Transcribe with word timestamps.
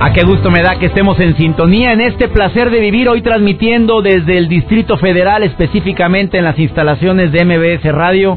A 0.00 0.12
qué 0.12 0.24
gusto 0.24 0.50
me 0.50 0.60
da 0.60 0.78
que 0.78 0.86
estemos 0.86 1.18
en 1.20 1.36
sintonía 1.36 1.92
en 1.92 2.00
este 2.00 2.28
placer 2.28 2.70
de 2.70 2.80
vivir 2.80 3.08
hoy 3.08 3.22
transmitiendo 3.22 4.02
desde 4.02 4.36
el 4.36 4.48
Distrito 4.48 4.98
Federal, 4.98 5.44
específicamente 5.44 6.36
en 6.36 6.44
las 6.44 6.58
instalaciones 6.58 7.30
de 7.30 7.44
MBS 7.44 7.84
Radio. 7.92 8.36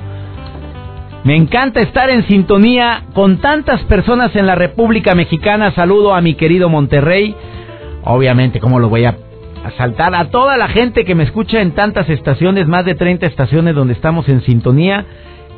Me 1.23 1.35
encanta 1.35 1.81
estar 1.81 2.11
en 2.11 2.27
sintonía 2.27 3.05
con 3.13 3.39
tantas 3.39 3.81
personas 3.83 4.35
en 4.35 4.45
la 4.45 4.53
República 4.53 5.15
Mexicana. 5.15 5.71
Saludo 5.71 6.13
a 6.13 6.21
mi 6.21 6.35
querido 6.35 6.69
Monterrey. 6.69 7.35
Obviamente, 8.03 8.59
¿cómo 8.59 8.79
lo 8.79 8.87
voy 8.87 9.05
a 9.05 9.17
saltar? 9.77 10.13
A 10.13 10.29
toda 10.29 10.57
la 10.57 10.67
gente 10.67 11.05
que 11.05 11.15
me 11.15 11.23
escucha 11.23 11.59
en 11.59 11.71
tantas 11.71 12.07
estaciones, 12.07 12.67
más 12.67 12.85
de 12.85 12.93
30 12.93 13.25
estaciones 13.25 13.73
donde 13.73 13.93
estamos 13.93 14.29
en 14.29 14.41
sintonía 14.41 15.05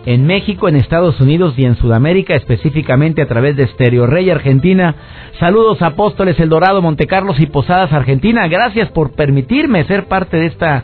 en 0.05 0.25
México, 0.25 0.67
en 0.67 0.75
Estados 0.75 1.19
Unidos 1.19 1.53
y 1.57 1.65
en 1.65 1.75
Sudamérica, 1.75 2.35
específicamente 2.35 3.21
a 3.21 3.27
través 3.27 3.55
de 3.55 3.67
Stereo 3.67 4.07
Rey 4.07 4.29
Argentina. 4.29 4.95
Saludos 5.39 5.81
Apóstoles 5.81 6.39
El 6.39 6.49
Dorado, 6.49 6.81
Montecarlos 6.81 7.39
y 7.39 7.47
Posadas 7.47 7.91
Argentina. 7.91 8.47
Gracias 8.47 8.89
por 8.91 9.11
permitirme 9.11 9.83
ser 9.85 10.05
parte 10.05 10.37
de 10.37 10.47
esta 10.47 10.83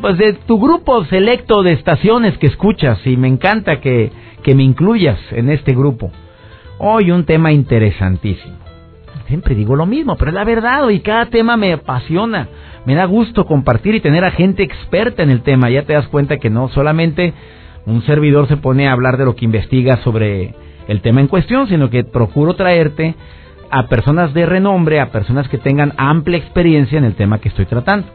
pues 0.00 0.18
de 0.18 0.32
tu 0.32 0.58
grupo 0.58 1.04
selecto 1.04 1.62
de 1.62 1.72
estaciones 1.72 2.36
que 2.38 2.48
escuchas 2.48 2.98
y 3.06 3.16
me 3.16 3.28
encanta 3.28 3.80
que, 3.80 4.10
que 4.42 4.54
me 4.54 4.64
incluyas 4.64 5.18
en 5.30 5.50
este 5.50 5.72
grupo. 5.72 6.10
Hoy 6.78 7.10
un 7.12 7.24
tema 7.24 7.52
interesantísimo. 7.52 8.56
Siempre 9.28 9.54
digo 9.54 9.76
lo 9.76 9.86
mismo, 9.86 10.16
pero 10.16 10.30
es 10.30 10.34
la 10.34 10.44
verdad 10.44 10.88
y 10.88 11.00
cada 11.00 11.26
tema 11.26 11.56
me 11.56 11.72
apasiona. 11.72 12.48
Me 12.86 12.94
da 12.94 13.04
gusto 13.04 13.44
compartir 13.44 13.94
y 13.94 14.00
tener 14.00 14.24
a 14.24 14.30
gente 14.30 14.62
experta 14.62 15.22
en 15.22 15.30
el 15.30 15.42
tema. 15.42 15.70
Ya 15.70 15.82
te 15.82 15.92
das 15.92 16.08
cuenta 16.08 16.38
que 16.38 16.50
no 16.50 16.68
solamente 16.68 17.34
un 17.86 18.02
servidor 18.02 18.48
se 18.48 18.56
pone 18.56 18.88
a 18.88 18.92
hablar 18.92 19.16
de 19.16 19.24
lo 19.24 19.34
que 19.34 19.44
investiga 19.44 19.98
sobre 19.98 20.54
el 20.88 21.00
tema 21.00 21.20
en 21.20 21.28
cuestión, 21.28 21.68
sino 21.68 21.90
que 21.90 22.04
procuro 22.04 22.54
traerte 22.54 23.14
a 23.70 23.86
personas 23.88 24.32
de 24.34 24.46
renombre, 24.46 25.00
a 25.00 25.10
personas 25.10 25.48
que 25.48 25.58
tengan 25.58 25.92
amplia 25.96 26.38
experiencia 26.38 26.98
en 26.98 27.04
el 27.04 27.14
tema 27.14 27.40
que 27.40 27.48
estoy 27.48 27.66
tratando. 27.66 28.08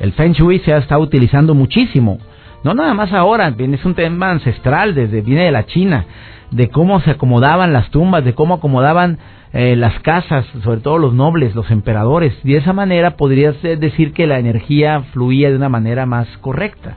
El 0.00 0.12
Feng 0.12 0.32
Shui 0.32 0.60
se 0.60 0.72
ha 0.72 0.78
estado 0.78 1.00
utilizando 1.00 1.54
muchísimo, 1.54 2.18
no 2.64 2.74
nada 2.74 2.94
más 2.94 3.12
ahora, 3.12 3.54
es 3.56 3.84
un 3.84 3.94
tema 3.94 4.30
ancestral, 4.30 4.94
desde 4.94 5.20
viene 5.20 5.44
de 5.44 5.52
la 5.52 5.66
China, 5.66 6.06
de 6.50 6.68
cómo 6.68 7.00
se 7.00 7.12
acomodaban 7.12 7.72
las 7.72 7.90
tumbas, 7.90 8.24
de 8.24 8.34
cómo 8.34 8.54
acomodaban 8.54 9.18
eh, 9.52 9.76
las 9.76 9.98
casas, 10.00 10.44
sobre 10.62 10.80
todo 10.80 10.98
los 10.98 11.14
nobles, 11.14 11.54
los 11.54 11.70
emperadores, 11.70 12.34
y 12.44 12.52
de 12.52 12.58
esa 12.58 12.72
manera 12.72 13.16
podrías 13.16 13.60
decir 13.62 14.12
que 14.12 14.26
la 14.26 14.38
energía 14.38 15.02
fluía 15.12 15.50
de 15.50 15.56
una 15.56 15.68
manera 15.68 16.04
más 16.04 16.26
correcta. 16.38 16.96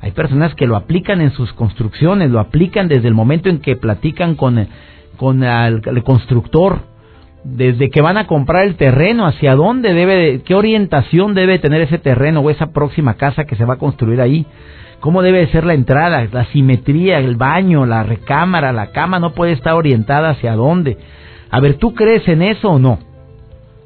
Hay 0.00 0.12
personas 0.12 0.54
que 0.54 0.66
lo 0.66 0.76
aplican 0.76 1.20
en 1.20 1.32
sus 1.32 1.52
construcciones, 1.52 2.30
lo 2.30 2.40
aplican 2.40 2.88
desde 2.88 3.08
el 3.08 3.14
momento 3.14 3.48
en 3.48 3.58
que 3.58 3.76
platican 3.76 4.34
con, 4.34 4.66
con 5.16 5.42
el, 5.42 6.02
constructor, 6.04 6.80
desde 7.44 7.90
que 7.90 8.00
van 8.00 8.16
a 8.16 8.26
comprar 8.26 8.64
el 8.64 8.76
terreno, 8.76 9.26
hacia 9.26 9.54
dónde 9.54 9.92
debe, 9.92 10.40
qué 10.42 10.54
orientación 10.54 11.34
debe 11.34 11.58
tener 11.58 11.82
ese 11.82 11.98
terreno 11.98 12.40
o 12.40 12.50
esa 12.50 12.72
próxima 12.72 13.14
casa 13.14 13.44
que 13.44 13.56
se 13.56 13.66
va 13.66 13.74
a 13.74 13.78
construir 13.78 14.22
ahí, 14.22 14.46
cómo 15.00 15.20
debe 15.20 15.46
ser 15.48 15.64
la 15.64 15.74
entrada, 15.74 16.26
la 16.32 16.46
simetría, 16.46 17.18
el 17.18 17.36
baño, 17.36 17.84
la 17.84 18.02
recámara, 18.02 18.72
la 18.72 18.92
cama 18.92 19.18
no 19.18 19.32
puede 19.32 19.52
estar 19.52 19.74
orientada 19.74 20.30
hacia 20.30 20.54
dónde. 20.54 20.96
A 21.50 21.60
ver, 21.60 21.74
¿tú 21.74 21.94
crees 21.94 22.26
en 22.26 22.40
eso 22.40 22.70
o 22.70 22.78
no? 22.78 22.98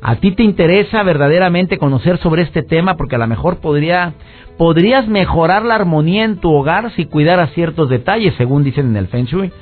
¿A 0.07 0.17
ti 0.17 0.33
te 0.33 0.43
interesa 0.43 1.03
verdaderamente 1.03 1.79
conocer 1.79 2.19
sobre 2.19 2.43
este 2.43 2.63
tema? 2.63 2.97
Porque 2.97 3.17
a 3.17 3.19
lo 3.19 3.27
mejor 3.27 3.61
podría 3.61 4.13
podrías 4.57 5.09
mejorar 5.09 5.65
la 5.65 5.75
armonía 5.75 6.25
en 6.25 6.39
tu 6.39 6.53
hogar 6.53 6.93
si 6.93 7.07
cuidaras 7.07 7.53
ciertos 7.53 7.89
detalles, 7.89 8.35
según 8.37 8.65
dicen 8.65 8.87
en 8.87 8.97
el 8.97 9.09
Feng 9.09 9.27
Shui. 9.27 9.53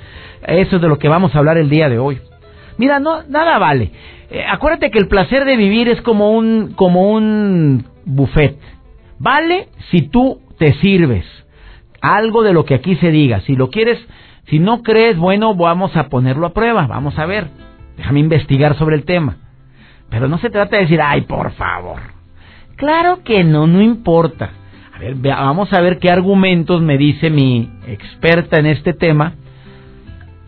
Eso 0.47 0.77
es 0.77 0.83
de 0.83 0.89
lo 0.89 0.99
que 0.99 1.09
vamos 1.09 1.35
a 1.35 1.39
hablar 1.39 1.57
el 1.57 1.71
día 1.71 1.89
de 1.89 1.99
hoy. 1.99 2.21
Mira, 2.79 2.99
no, 2.99 3.23
nada 3.29 3.59
vale. 3.59 3.93
Eh, 4.31 4.45
acuérdate 4.49 4.91
que 4.91 4.99
el 4.99 5.09
placer 5.09 5.45
de 5.45 5.57
vivir 5.57 5.89
es 5.89 6.01
como 6.03 6.33
un, 6.33 6.73
como 6.75 7.13
un 7.13 7.85
buffet. 8.05 8.59
Vale 9.19 9.69
si 9.91 10.03
tú 10.03 10.41
te 10.59 10.75
sirves. 10.75 11.25
Algo 12.01 12.43
de 12.43 12.53
lo 12.53 12.65
que 12.65 12.75
aquí 12.75 12.97
se 12.97 13.11
diga. 13.11 13.41
Si 13.43 13.55
lo 13.55 13.71
quieres, 13.71 13.99
si 14.49 14.59
no 14.59 14.83
crees, 14.83 15.17
bueno, 15.17 15.55
vamos 15.55 15.97
a 15.97 16.09
ponerlo 16.09 16.47
a 16.49 16.53
prueba. 16.53 16.89
Vamos 16.89 17.17
a 17.19 17.27
ver. 17.27 17.49
Déjame 17.97 18.21
investigar 18.21 18.77
sobre 18.77 18.97
el 18.97 19.05
tema. 19.05 19.37
Pero 20.11 20.29
no 20.29 20.39
se 20.39 20.51
trata 20.51 20.77
de 20.77 20.83
decir, 20.83 21.01
ay, 21.01 21.23
por 21.23 21.53
favor. 21.53 22.01
Claro 22.77 23.23
que 23.23 23.45
no, 23.45 23.69
no 23.69 23.81
importa 23.81 24.51
vamos 25.17 25.73
a 25.73 25.81
ver 25.81 25.99
qué 25.99 26.11
argumentos 26.11 26.83
me 26.83 26.99
dice 26.99 27.31
mi 27.31 27.71
experta 27.87 28.59
en 28.59 28.67
este 28.67 28.93
tema 28.93 29.35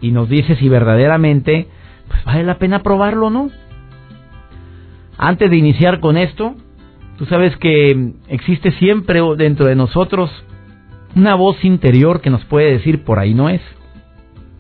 y 0.01 0.11
nos 0.11 0.29
dice 0.29 0.57
si 0.57 0.69
verdaderamente 0.69 1.69
pues, 2.09 2.25
vale 2.25 2.45
la 2.45 2.59
pena 2.59 2.83
probarlo 2.83 3.27
o 3.27 3.31
no. 3.31 3.51
Antes 5.17 5.51
de 5.51 5.57
iniciar 5.57 6.01
con 6.01 6.17
esto, 6.17 6.55
tú 7.19 7.27
sabes 7.27 7.57
que 7.57 8.13
existe 8.29 8.73
siempre 8.73 9.21
dentro 9.37 9.67
de 9.67 9.77
nosotros 9.77 10.31
una 11.15 11.37
voz 11.37 11.65
interior 11.65 12.21
que 12.21 12.31
nos 12.31 12.45
puede 12.45 12.73
decir 12.73 13.05
por 13.05 13.19
ahí 13.19 13.35
no 13.35 13.49
es. 13.49 13.63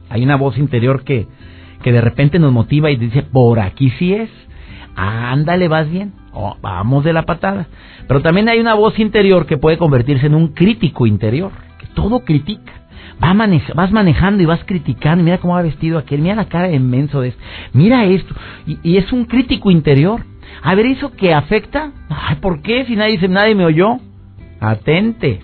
Hay 0.08 0.22
una 0.22 0.36
voz 0.36 0.56
interior 0.58 1.02
que, 1.04 1.26
que 1.82 1.92
de 1.92 2.00
repente 2.00 2.38
nos 2.38 2.52
motiva 2.52 2.90
y 2.90 2.96
dice 2.96 3.22
por 3.22 3.60
aquí 3.60 3.90
sí 3.98 4.14
es. 4.14 4.30
Ándale, 4.96 5.68
vas 5.68 5.90
bien. 5.90 6.12
Vamos 6.60 7.04
de 7.04 7.12
la 7.12 7.22
patada. 7.22 7.66
Pero 8.06 8.20
también 8.22 8.48
hay 8.48 8.60
una 8.60 8.74
voz 8.74 8.98
interior 8.98 9.46
que 9.46 9.58
puede 9.58 9.78
convertirse 9.78 10.26
en 10.26 10.34
un 10.34 10.48
crítico 10.48 11.06
interior, 11.06 11.52
que 11.78 11.86
todo 11.88 12.20
critica. 12.20 12.72
vas 13.18 13.92
manejando 13.92 14.42
y 14.42 14.46
vas 14.46 14.64
criticando, 14.64 15.24
mira 15.24 15.38
cómo 15.38 15.54
va 15.54 15.62
vestido 15.62 15.98
aquel, 15.98 16.20
mira 16.20 16.34
la 16.34 16.48
cara 16.48 16.70
inmenso 16.70 17.20
de 17.20 17.28
esto, 17.28 17.42
mira 17.72 18.04
esto, 18.04 18.34
y, 18.66 18.96
es 18.96 19.12
un 19.12 19.24
crítico 19.24 19.70
interior. 19.70 20.24
A 20.62 20.74
ver, 20.74 20.86
¿eso 20.86 21.12
que 21.12 21.34
afecta? 21.34 21.92
¿por 22.40 22.62
qué? 22.62 22.84
Si 22.86 22.96
nadie 22.96 23.18
nadie 23.28 23.54
me 23.54 23.64
oyó. 23.64 23.98
Atente. 24.60 25.40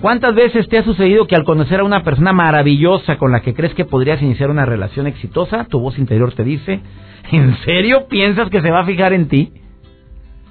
¿Cuántas 0.00 0.34
veces 0.34 0.68
te 0.68 0.78
ha 0.78 0.84
sucedido 0.84 1.26
que 1.26 1.34
al 1.34 1.42
conocer 1.42 1.80
a 1.80 1.84
una 1.84 2.04
persona 2.04 2.32
maravillosa 2.32 3.16
con 3.16 3.32
la 3.32 3.40
que 3.40 3.54
crees 3.54 3.74
que 3.74 3.84
podrías 3.84 4.22
iniciar 4.22 4.48
una 4.48 4.64
relación 4.64 5.08
exitosa, 5.08 5.64
tu 5.64 5.80
voz 5.80 5.98
interior 5.98 6.32
te 6.34 6.44
dice, 6.44 6.80
¿en 7.32 7.56
serio 7.64 8.08
piensas 8.08 8.50
que 8.50 8.60
se 8.60 8.70
va 8.70 8.80
a 8.80 8.86
fijar 8.86 9.12
en 9.12 9.28
ti? 9.28 9.52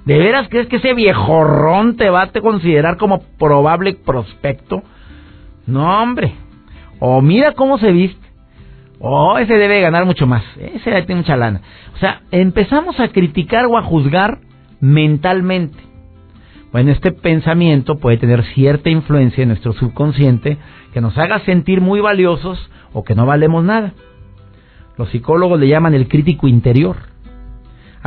¿De 0.05 0.17
veras 0.17 0.47
crees 0.49 0.67
que 0.67 0.77
ese 0.77 0.93
viejorrón 0.93 1.97
te 1.97 2.09
va 2.09 2.23
a 2.23 2.31
considerar 2.31 2.97
como 2.97 3.21
probable 3.37 3.93
prospecto? 3.93 4.81
No, 5.65 6.01
hombre. 6.01 6.33
O 6.99 7.21
mira 7.21 7.51
cómo 7.51 7.77
se 7.77 7.91
viste. 7.91 8.25
O 8.99 9.37
ese 9.37 9.53
debe 9.55 9.81
ganar 9.81 10.05
mucho 10.05 10.25
más. 10.25 10.43
Ese 10.57 10.91
tiene 11.03 11.21
mucha 11.21 11.35
lana. 11.35 11.61
O 11.93 11.97
sea, 11.97 12.21
empezamos 12.31 12.99
a 12.99 13.09
criticar 13.09 13.65
o 13.65 13.77
a 13.77 13.83
juzgar 13.83 14.39
mentalmente. 14.79 15.77
Bueno, 16.71 16.91
este 16.91 17.11
pensamiento 17.11 17.97
puede 17.97 18.17
tener 18.17 18.43
cierta 18.53 18.89
influencia 18.89 19.41
en 19.41 19.49
nuestro 19.49 19.73
subconsciente 19.73 20.57
que 20.93 21.01
nos 21.01 21.17
haga 21.17 21.39
sentir 21.39 21.81
muy 21.81 21.99
valiosos 21.99 22.69
o 22.93 23.03
que 23.03 23.15
no 23.15 23.25
valemos 23.25 23.63
nada. 23.63 23.93
Los 24.97 25.09
psicólogos 25.09 25.59
le 25.59 25.67
llaman 25.67 25.93
el 25.93 26.07
crítico 26.07 26.47
interior 26.47 26.97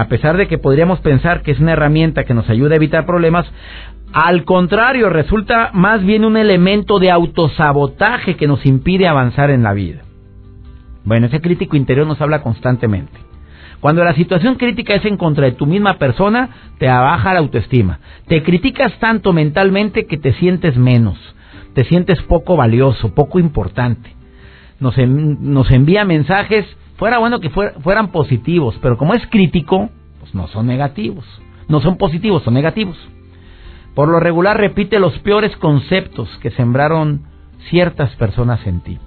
a 0.00 0.08
pesar 0.08 0.38
de 0.38 0.48
que 0.48 0.56
podríamos 0.56 1.00
pensar 1.00 1.42
que 1.42 1.50
es 1.50 1.60
una 1.60 1.72
herramienta 1.72 2.24
que 2.24 2.32
nos 2.32 2.48
ayuda 2.48 2.72
a 2.72 2.76
evitar 2.76 3.04
problemas, 3.04 3.46
al 4.14 4.44
contrario, 4.44 5.10
resulta 5.10 5.70
más 5.74 6.02
bien 6.02 6.24
un 6.24 6.38
elemento 6.38 6.98
de 6.98 7.10
autosabotaje 7.10 8.36
que 8.36 8.46
nos 8.46 8.64
impide 8.64 9.06
avanzar 9.06 9.50
en 9.50 9.62
la 9.62 9.74
vida. 9.74 10.00
Bueno, 11.04 11.26
ese 11.26 11.42
crítico 11.42 11.76
interior 11.76 12.06
nos 12.06 12.20
habla 12.20 12.42
constantemente. 12.42 13.12
Cuando 13.80 14.02
la 14.02 14.14
situación 14.14 14.54
crítica 14.56 14.94
es 14.94 15.04
en 15.04 15.18
contra 15.18 15.44
de 15.44 15.52
tu 15.52 15.66
misma 15.66 15.98
persona, 15.98 16.48
te 16.78 16.88
abaja 16.88 17.34
la 17.34 17.40
autoestima. 17.40 18.00
Te 18.26 18.42
criticas 18.42 18.98
tanto 19.00 19.34
mentalmente 19.34 20.06
que 20.06 20.16
te 20.16 20.32
sientes 20.32 20.78
menos, 20.78 21.18
te 21.74 21.84
sientes 21.84 22.20
poco 22.22 22.56
valioso, 22.56 23.14
poco 23.14 23.38
importante. 23.38 24.19
Nos, 24.80 24.96
nos 24.96 25.70
envía 25.70 26.04
mensajes 26.04 26.66
Fuera 27.00 27.16
bueno 27.16 27.40
que 27.40 27.48
fueran 27.48 28.08
positivos, 28.08 28.78
pero 28.82 28.98
como 28.98 29.14
es 29.14 29.26
crítico, 29.28 29.88
pues 30.18 30.34
no 30.34 30.48
son 30.48 30.66
negativos. 30.66 31.24
No 31.66 31.80
son 31.80 31.96
positivos, 31.96 32.42
son 32.42 32.52
negativos. 32.52 32.98
Por 33.94 34.10
lo 34.10 34.20
regular 34.20 34.58
repite 34.58 34.98
los 34.98 35.18
peores 35.20 35.56
conceptos 35.56 36.28
que 36.42 36.50
sembraron 36.50 37.22
ciertas 37.70 38.14
personas 38.16 38.66
en 38.66 38.82
ti. 38.82 38.98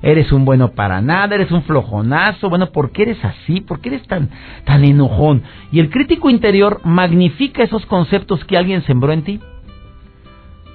eres 0.00 0.32
un 0.32 0.46
bueno 0.46 0.70
para 0.70 1.02
nada, 1.02 1.34
eres 1.34 1.50
un 1.50 1.62
flojonazo, 1.64 2.48
bueno, 2.48 2.72
¿por 2.72 2.90
qué 2.90 3.02
eres 3.02 3.22
así? 3.22 3.60
¿Por 3.60 3.82
qué 3.82 3.90
eres 3.90 4.06
tan, 4.06 4.30
tan 4.64 4.82
enojón? 4.86 5.42
Y 5.72 5.80
el 5.80 5.90
crítico 5.90 6.30
interior 6.30 6.80
magnifica 6.84 7.62
esos 7.62 7.84
conceptos 7.84 8.42
que 8.46 8.56
alguien 8.56 8.82
sembró 8.84 9.12
en 9.12 9.24
ti. 9.24 9.40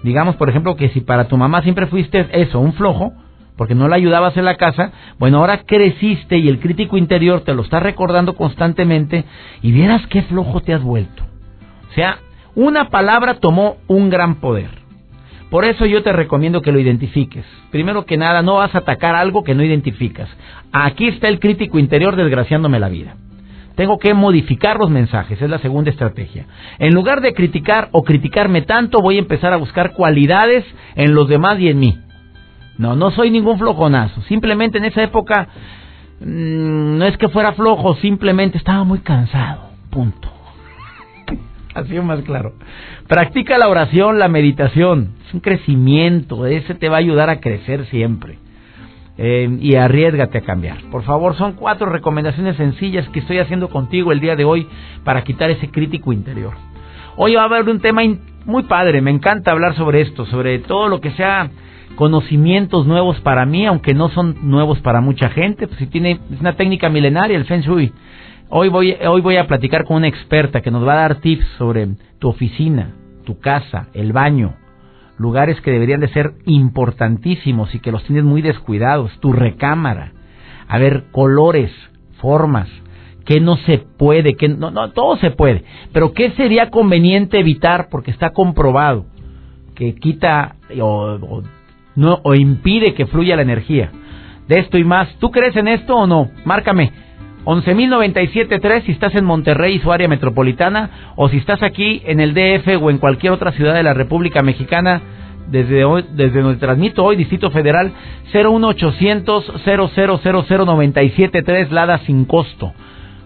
Digamos, 0.04 0.36
por 0.36 0.48
ejemplo, 0.48 0.76
que 0.76 0.90
si 0.90 1.02
para 1.02 1.28
tu 1.28 1.38
mamá 1.38 1.64
siempre 1.64 1.88
fuiste 1.88 2.28
eso, 2.40 2.60
un 2.60 2.74
flojo, 2.74 3.14
porque 3.58 3.76
no 3.76 3.88
la 3.88 3.96
ayudabas 3.96 4.36
en 4.38 4.46
la 4.46 4.56
casa, 4.56 4.92
bueno, 5.18 5.40
ahora 5.40 5.64
creciste 5.66 6.38
y 6.38 6.50
el 6.50 6.60
crítico 6.60 6.98
interior 6.98 7.42
te 7.42 7.54
lo 7.54 7.62
está 7.62 7.80
recordando 7.80 8.36
constantemente 8.36 9.26
y 9.62 9.72
vieras 9.72 10.06
qué 10.08 10.24
flojo 10.24 10.62
te 10.62 10.74
has 10.74 10.84
vuelto. 10.84 11.24
O 11.90 11.94
sea, 11.94 12.20
una 12.56 12.90
palabra 12.90 13.36
tomó 13.36 13.78
un 13.88 14.10
gran 14.10 14.36
poder. 14.36 14.70
Por 15.50 15.64
eso 15.64 15.86
yo 15.86 16.04
te 16.04 16.12
recomiendo 16.12 16.62
que 16.62 16.72
lo 16.72 16.80
identifiques. 16.80 17.46
Primero 17.72 18.06
que 18.06 18.18
nada, 18.18 18.42
no 18.42 18.56
vas 18.56 18.74
a 18.76 18.80
atacar 18.80 19.16
algo 19.16 19.44
que 19.44 19.56
no 19.56 19.64
identificas. 19.64 20.30
Aquí 20.72 21.08
está 21.08 21.28
el 21.28 21.40
crítico 21.40 21.80
interior 21.80 22.16
desgraciándome 22.16 22.80
la 22.80 22.90
vida. 22.90 23.16
Tengo 23.76 24.00
que 24.00 24.14
modificar 24.14 24.78
los 24.78 24.90
mensajes, 24.90 25.42
es 25.42 25.50
la 25.50 25.60
segunda 25.60 25.92
estrategia. 25.92 26.46
En 26.80 26.94
lugar 26.94 27.22
de 27.22 27.34
criticar 27.34 27.90
o 27.92 28.04
criticarme 28.04 28.62
tanto, 28.62 29.02
voy 29.02 29.18
a 29.18 29.20
empezar 29.20 29.54
a 29.54 29.58
buscar 29.58 29.94
cualidades 29.94 30.66
en 30.96 31.14
los 31.14 31.28
demás 31.28 31.60
y 31.60 31.70
en 31.70 31.80
mí. 31.80 31.98
No, 32.78 32.96
no 32.96 33.12
soy 33.12 33.32
ningún 33.32 33.58
flojonazo. 33.58 34.22
Simplemente 34.24 34.78
en 34.78 34.86
esa 34.86 35.04
época 35.04 35.48
mm, 36.20 36.98
no 36.98 37.06
es 37.06 37.18
que 37.18 37.30
fuera 37.30 37.54
flojo, 37.54 37.96
simplemente 37.96 38.58
estaba 38.58 38.84
muy 38.84 39.00
cansado. 39.00 39.70
Punto. 39.90 40.30
Así 41.74 42.00
más 42.00 42.22
claro. 42.22 42.54
Practica 43.08 43.58
la 43.58 43.70
oración, 43.70 44.20
la 44.20 44.28
meditación. 44.28 45.14
Es 45.28 45.34
un 45.34 45.40
crecimiento. 45.40 46.46
Ese 46.46 46.76
te 46.76 46.90
va 46.90 46.98
a 46.98 47.00
ayudar 47.00 47.30
a 47.30 47.40
crecer 47.40 47.86
siempre. 47.86 48.40
Eh, 49.18 49.58
y 49.62 49.76
arriesgate 49.76 50.40
a 50.40 50.42
cambiar. 50.42 50.78
Por 50.92 51.04
favor, 51.04 51.38
son 51.38 51.54
cuatro 51.54 51.86
recomendaciones 51.88 52.58
sencillas 52.58 53.08
que 53.10 53.20
estoy 53.20 53.38
haciendo 53.38 53.70
contigo 53.70 54.12
el 54.12 54.20
día 54.20 54.36
de 54.36 54.44
hoy 54.44 54.68
para 55.06 55.24
quitar 55.24 55.50
ese 55.50 55.70
crítico 55.70 56.12
interior. 56.12 56.54
Hoy 57.16 57.36
va 57.36 57.44
a 57.44 57.46
haber 57.46 57.70
un 57.70 57.80
tema 57.80 58.02
muy 58.44 58.64
padre. 58.64 59.02
Me 59.02 59.12
encanta 59.12 59.52
hablar 59.52 59.74
sobre 59.76 60.02
esto, 60.02 60.26
sobre 60.26 60.60
todo 60.60 60.90
lo 60.90 61.00
que 61.00 61.12
sea 61.12 61.50
conocimientos 61.96 62.86
nuevos 62.86 63.20
para 63.22 63.46
mí, 63.46 63.66
aunque 63.66 63.94
no 63.94 64.10
son 64.10 64.50
nuevos 64.50 64.80
para 64.80 65.02
mucha 65.02 65.30
gente. 65.30 65.68
Pues 65.68 65.80
si 65.80 65.88
tiene 65.88 66.20
es 66.32 66.40
una 66.40 66.56
técnica 66.56 66.90
milenaria 66.90 67.38
el 67.38 67.46
Feng 67.46 67.62
Shui. 67.62 67.92
Hoy 68.50 68.70
voy, 68.70 68.96
hoy 69.08 69.22
voy 69.22 69.38
a 69.38 69.48
platicar 69.48 69.86
con 69.86 69.98
una 69.98 70.08
experta 70.08 70.62
que 70.62 70.72
nos 70.72 70.88
va 70.88 70.94
a 70.94 71.02
dar 71.02 71.16
tips 71.16 71.46
sobre 71.58 71.88
tu 72.20 72.30
oficina, 72.30 72.94
tu 73.26 73.40
casa, 73.40 73.88
el 73.94 74.14
baño, 74.14 74.54
lugares 75.18 75.60
que 75.62 75.72
deberían 75.72 76.00
de 76.00 76.10
ser 76.10 76.34
importantísimos 76.46 77.74
y 77.74 77.80
que 77.80 77.92
los 77.92 78.04
tienes 78.04 78.24
muy 78.24 78.42
descuidados, 78.42 79.12
tu 79.20 79.34
recámara, 79.34 80.12
a 80.68 80.78
ver, 80.78 81.06
colores, 81.12 81.72
formas, 82.22 82.70
que 83.26 83.40
no 83.40 83.58
se 83.58 83.80
puede, 83.80 84.36
que 84.36 84.48
no, 84.48 84.70
no, 84.70 84.92
todo 84.92 85.18
se 85.18 85.32
puede, 85.32 85.64
pero 85.92 86.14
qué 86.14 86.32
sería 86.32 86.70
conveniente 86.70 87.40
evitar 87.40 87.88
porque 87.90 88.12
está 88.12 88.30
comprobado 88.30 89.08
que 89.76 89.96
quita 89.96 90.56
o, 90.80 91.44
no, 91.96 92.20
o 92.24 92.36
impide 92.36 92.94
que 92.94 93.06
fluya 93.06 93.36
la 93.36 93.42
energía. 93.42 93.92
De 94.48 94.60
esto 94.60 94.78
y 94.78 94.84
más, 94.84 95.08
¿tú 95.20 95.32
crees 95.32 95.56
en 95.56 95.68
esto 95.68 95.96
o 95.96 96.08
no? 96.08 96.30
Márcame 96.44 96.92
11.097.3 97.46 98.86
si 98.86 98.92
estás 98.92 99.16
en 99.16 99.24
Monterrey 99.24 99.76
y 99.76 99.80
su 99.80 99.92
área 99.92 100.08
metropolitana 100.08 101.14
o 101.16 101.30
si 101.30 101.38
estás 101.38 101.62
aquí 101.62 102.02
en 102.06 102.20
el 102.20 102.34
DF 102.34 102.82
o 102.82 102.90
en 102.90 102.98
cualquier 102.98 103.34
otra 103.34 103.52
ciudad 103.52 103.76
de 103.76 103.84
la 103.84 103.94
República 103.94 104.42
Mexicana 104.42 105.02
desde 105.48 105.86
hoy, 105.86 106.04
desde 106.14 106.42
donde 106.42 106.60
transmito 106.60 107.04
hoy 107.04 107.16
Distrito 107.16 107.52
Federal 107.52 107.92
01800 108.34 109.64
0000973 109.64 111.70
Lada 111.70 112.00
sin 112.00 112.26
costo. 112.26 112.74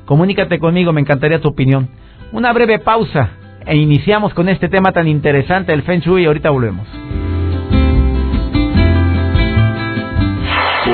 Comunícate 0.06 0.60
conmigo, 0.60 0.92
me 0.92 1.00
encantaría 1.00 1.40
tu 1.40 1.48
opinión. 1.48 1.88
Una 2.34 2.52
breve 2.52 2.80
pausa 2.80 3.30
e 3.66 3.78
iniciamos 3.78 4.34
con 4.34 4.50
este 4.50 4.68
tema 4.68 4.92
tan 4.92 5.08
interesante 5.08 5.72
el 5.72 5.84
Feng 5.84 6.02
Shui 6.02 6.26
ahorita 6.26 6.50
volvemos. 6.50 6.99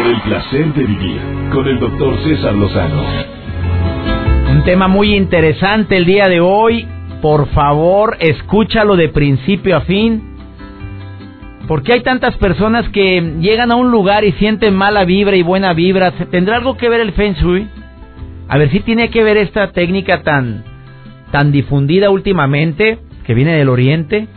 Por 0.05 0.13
el 0.13 0.21
placer 0.21 0.73
de 0.75 0.83
vivir 0.83 1.19
con 1.51 1.67
el 1.67 1.79
doctor 1.79 2.15
César 2.23 2.53
Lozano. 2.53 3.03
Un 4.51 4.63
tema 4.63 4.87
muy 4.87 5.15
interesante 5.15 5.97
el 5.97 6.05
día 6.05 6.25
de 6.25 6.39
hoy. 6.41 6.87
Por 7.23 7.47
favor, 7.47 8.15
escúchalo 8.19 8.97
de 8.97 9.09
principio 9.09 9.77
a 9.77 9.81
fin. 9.81 10.21
Porque 11.67 11.93
hay 11.93 12.03
tantas 12.03 12.37
personas 12.37 12.87
que 12.89 13.19
llegan 13.39 13.71
a 13.71 13.77
un 13.77 13.89
lugar 13.89 14.23
y 14.25 14.33
sienten 14.33 14.75
mala 14.75 15.05
vibra 15.05 15.37
y 15.37 15.41
buena 15.41 15.73
vibra. 15.73 16.11
¿Tendrá 16.11 16.57
algo 16.57 16.77
que 16.77 16.87
ver 16.87 17.01
el 17.01 17.13
Feng 17.13 17.33
Shui? 17.33 17.67
A 18.47 18.59
ver 18.59 18.69
si 18.69 18.81
tiene 18.81 19.09
que 19.09 19.23
ver 19.23 19.37
esta 19.37 19.71
técnica 19.71 20.21
tan, 20.21 20.65
tan 21.31 21.51
difundida 21.51 22.11
últimamente, 22.11 22.99
que 23.25 23.33
viene 23.33 23.57
del 23.57 23.69
Oriente 23.69 24.27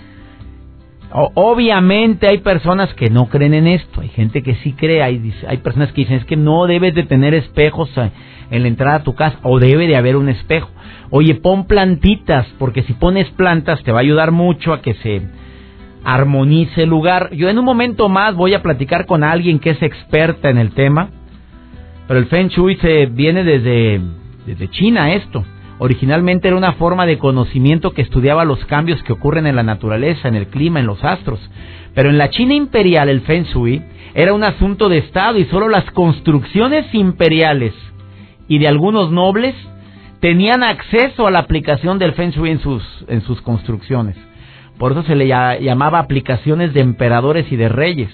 obviamente 1.13 2.29
hay 2.29 2.39
personas 2.39 2.93
que 2.95 3.11
no 3.11 3.29
creen 3.29 3.55
en 3.55 3.67
esto, 3.67 4.01
hay 4.01 4.09
gente 4.09 4.43
que 4.43 4.57
sí 4.57 4.73
cree, 4.73 5.03
hay, 5.03 5.33
hay 5.47 5.59
personas 5.59 5.93
que 5.93 6.03
dicen 6.03 6.17
es 6.17 6.25
que 6.25 6.37
no 6.37 6.67
debes 6.67 6.95
de 6.95 7.05
tener 7.05 7.35
espejos 7.35 7.91
eh, 7.97 8.11
en 8.51 8.63
la 8.63 8.69
entrada 8.69 8.97
a 8.97 9.03
tu 9.03 9.15
casa 9.15 9.39
o 9.43 9.59
debe 9.59 9.87
de 9.87 9.97
haber 9.97 10.17
un 10.17 10.29
espejo. 10.29 10.69
Oye, 11.11 11.35
pon 11.35 11.67
plantitas, 11.67 12.47
porque 12.59 12.83
si 12.83 12.93
pones 12.93 13.31
plantas 13.31 13.83
te 13.83 13.93
va 13.93 13.99
a 13.99 14.03
ayudar 14.03 14.33
mucho 14.33 14.73
a 14.73 14.83
que 14.83 14.95
se 14.95 15.23
armonice 16.05 16.83
el 16.83 16.91
lugar. 16.91 17.31
Yo 17.33 17.49
en 17.49 17.59
un 17.59 17.65
momento 17.65 18.09
más 18.09 18.35
voy 18.35 18.55
a 18.55 18.63
platicar 18.63 19.07
con 19.07 19.25
alguien 19.25 19.59
que 19.59 19.71
es 19.71 19.83
experta 19.83 20.51
en 20.51 20.59
el 20.59 20.73
tema, 20.73 21.11
pero 22.07 22.21
el 22.21 22.27
Feng 22.27 22.49
Shui 22.49 22.77
se 22.77 23.07
viene 23.07 23.45
desde, 23.45 24.01
desde 24.47 24.69
China 24.71 25.13
esto. 25.13 25.45
Originalmente 25.81 26.49
era 26.49 26.57
una 26.57 26.73
forma 26.73 27.07
de 27.07 27.19
conocimiento 27.19 27.93
que 27.93 28.03
estudiaba 28.03 28.45
los 28.45 28.65
cambios 28.65 29.03
que 29.05 29.13
ocurren 29.13 29.47
en 29.47 29.55
la 29.55 29.63
naturaleza, 29.63 30.27
en 30.27 30.35
el 30.35 30.49
clima, 30.49 30.81
en 30.81 30.87
los 30.87 31.05
astros. 31.05 31.39
Pero 31.95 32.11
en 32.11 32.19
la 32.19 32.31
China 32.31 32.55
imperial 32.55 33.09
el 33.09 33.21
Feng 33.21 33.45
Shui 33.45 33.83
era 34.15 34.35
un 34.35 34.43
asunto 34.43 34.89
de 34.89 34.99
Estado 34.99 35.39
y 35.39 35.45
solo 35.45 35.69
las 35.69 35.89
construcciones 35.93 36.93
imperiales 36.93 37.75
y 38.49 38.59
de 38.59 38.67
algunos 38.67 39.13
nobles 39.13 39.55
tenían 40.21 40.65
acceso 40.65 41.29
a 41.29 41.31
la 41.31 41.41
aplicación 41.41 41.99
del 42.01 42.13
Feng 42.13 42.31
Shui 42.31 42.51
en 42.51 42.61
sus, 42.61 42.83
en 43.07 43.21
sus 43.23 43.41
construcciones. 43.41 44.17
Por 44.79 44.93
eso 44.93 45.05
se 45.05 45.15
le 45.15 45.29
llamaba 45.29 46.01
aplicaciones 46.01 46.75
de 46.75 46.81
emperadores 46.81 47.51
y 47.53 47.57
de 47.57 47.69
reyes. 47.69 48.11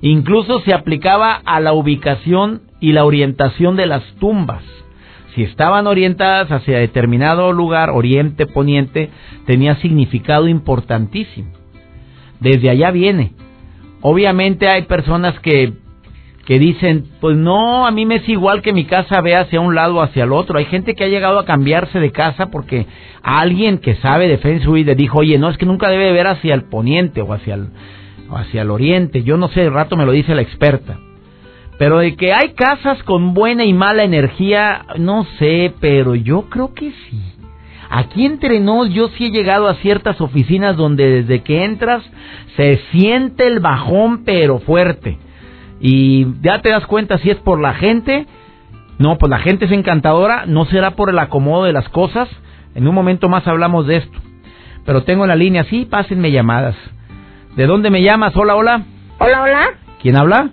Incluso 0.00 0.60
se 0.60 0.74
aplicaba 0.74 1.40
a 1.44 1.60
la 1.60 1.72
ubicación 1.72 2.62
y 2.80 2.92
la 2.92 3.04
orientación 3.04 3.76
de 3.76 3.86
las 3.86 4.02
tumbas 4.18 4.62
si 5.36 5.42
estaban 5.42 5.86
orientadas 5.86 6.50
hacia 6.50 6.78
determinado 6.78 7.52
lugar, 7.52 7.90
oriente, 7.90 8.46
poniente, 8.46 9.10
tenía 9.44 9.76
significado 9.76 10.48
importantísimo. 10.48 11.50
Desde 12.40 12.70
allá 12.70 12.90
viene. 12.90 13.32
Obviamente 14.00 14.66
hay 14.66 14.82
personas 14.84 15.38
que, 15.40 15.74
que 16.46 16.58
dicen, 16.58 17.04
pues 17.20 17.36
no, 17.36 17.86
a 17.86 17.90
mí 17.90 18.06
me 18.06 18.16
es 18.16 18.28
igual 18.30 18.62
que 18.62 18.72
mi 18.72 18.86
casa 18.86 19.20
vea 19.20 19.40
hacia 19.40 19.60
un 19.60 19.74
lado 19.74 19.96
o 19.96 20.00
hacia 20.00 20.24
el 20.24 20.32
otro. 20.32 20.58
Hay 20.58 20.64
gente 20.64 20.94
que 20.94 21.04
ha 21.04 21.08
llegado 21.08 21.38
a 21.38 21.44
cambiarse 21.44 22.00
de 22.00 22.12
casa 22.12 22.46
porque 22.46 22.86
alguien 23.22 23.76
que 23.76 23.96
sabe 23.96 24.28
de 24.28 24.38
Feng 24.38 24.60
Shui 24.60 24.84
le 24.84 24.94
dijo, 24.94 25.18
oye, 25.18 25.38
no, 25.38 25.50
es 25.50 25.58
que 25.58 25.66
nunca 25.66 25.90
debe 25.90 26.12
ver 26.12 26.28
hacia 26.28 26.54
el 26.54 26.64
poniente 26.64 27.20
o 27.20 27.34
hacia 27.34 27.56
el, 27.56 27.68
o 28.30 28.36
hacia 28.38 28.62
el 28.62 28.70
oriente. 28.70 29.22
Yo 29.22 29.36
no 29.36 29.48
sé, 29.48 29.60
de 29.60 29.70
rato 29.70 29.98
me 29.98 30.06
lo 30.06 30.12
dice 30.12 30.34
la 30.34 30.40
experta. 30.40 30.98
Pero 31.78 31.98
de 31.98 32.16
que 32.16 32.32
hay 32.32 32.54
casas 32.54 33.02
con 33.02 33.34
buena 33.34 33.64
y 33.64 33.74
mala 33.74 34.02
energía, 34.04 34.86
no 34.98 35.24
sé, 35.38 35.74
pero 35.80 36.14
yo 36.14 36.48
creo 36.48 36.72
que 36.72 36.90
sí. 36.90 37.20
Aquí 37.90 38.24
entre 38.24 38.60
nos 38.60 38.90
yo 38.90 39.08
sí 39.08 39.26
he 39.26 39.30
llegado 39.30 39.68
a 39.68 39.74
ciertas 39.76 40.20
oficinas 40.20 40.76
donde 40.76 41.22
desde 41.22 41.42
que 41.42 41.64
entras 41.64 42.02
se 42.56 42.80
siente 42.90 43.46
el 43.46 43.60
bajón 43.60 44.24
pero 44.24 44.58
fuerte. 44.58 45.18
Y 45.80 46.26
ya 46.40 46.62
te 46.62 46.70
das 46.70 46.86
cuenta 46.86 47.18
si 47.18 47.30
es 47.30 47.36
por 47.36 47.60
la 47.60 47.74
gente. 47.74 48.26
No, 48.98 49.18
pues 49.18 49.28
la 49.28 49.38
gente 49.38 49.66
es 49.66 49.72
encantadora, 49.72 50.46
no 50.46 50.64
será 50.64 50.92
por 50.92 51.10
el 51.10 51.18
acomodo 51.18 51.64
de 51.64 51.72
las 51.74 51.88
cosas. 51.90 52.28
En 52.74 52.88
un 52.88 52.94
momento 52.94 53.28
más 53.28 53.46
hablamos 53.46 53.86
de 53.86 53.98
esto. 53.98 54.18
Pero 54.86 55.02
tengo 55.02 55.26
la 55.26 55.36
línea, 55.36 55.64
sí, 55.64 55.84
pásenme 55.84 56.30
llamadas. 56.30 56.76
¿De 57.56 57.66
dónde 57.66 57.90
me 57.90 58.02
llamas? 58.02 58.34
Hola, 58.34 58.56
hola. 58.56 58.82
Hola, 59.18 59.42
hola. 59.42 59.68
¿Quién 60.00 60.16
habla? 60.16 60.50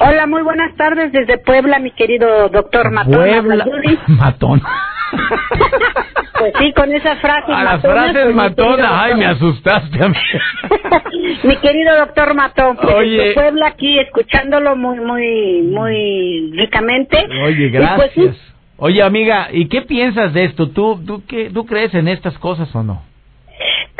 Hola, 0.00 0.26
muy 0.26 0.42
buenas 0.42 0.74
tardes 0.76 1.12
desde 1.12 1.38
Puebla, 1.38 1.78
mi 1.78 1.92
querido 1.92 2.48
doctor 2.48 2.90
Matón. 2.90 3.14
Puebla, 3.14 3.66
Matón. 4.08 4.62
pues 6.38 6.52
sí, 6.58 6.72
con 6.72 6.92
esas 6.92 7.18
frases 7.20 7.54
A 7.54 7.64
las 7.64 7.82
frases 7.82 8.24
pues, 8.24 8.34
matona, 8.34 9.02
ay, 9.02 9.14
me 9.14 9.26
asustaste 9.26 10.04
a 10.04 10.08
mí. 10.08 10.16
mi 11.44 11.56
querido 11.56 11.96
doctor 11.98 12.34
Matón, 12.34 12.76
pues 12.76 12.94
Oye. 12.94 13.34
Puebla 13.34 13.68
aquí 13.68 13.98
escuchándolo 13.98 14.76
muy, 14.76 14.98
muy, 15.00 15.62
muy 15.62 16.52
ricamente. 16.54 17.18
Oye, 17.44 17.70
pues, 17.70 17.72
gracias. 17.72 18.36
Oye, 18.76 19.02
amiga, 19.02 19.48
¿y 19.52 19.68
qué 19.68 19.82
piensas 19.82 20.32
de 20.32 20.44
esto? 20.44 20.70
¿Tú, 20.70 21.00
tú, 21.06 21.22
qué, 21.28 21.50
¿Tú 21.50 21.66
crees 21.66 21.94
en 21.94 22.08
estas 22.08 22.36
cosas 22.38 22.74
o 22.74 22.82
no? 22.82 23.02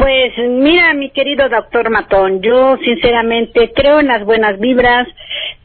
Pues 0.00 0.33
mira, 0.49 0.95
mi 0.95 1.11
querido 1.11 1.47
doctor 1.50 1.91
Matón, 1.91 2.41
yo 2.41 2.79
sinceramente 2.79 3.71
creo 3.77 4.00
en 4.00 4.07
las 4.07 4.25
buenas 4.25 4.59
vibras, 4.59 5.07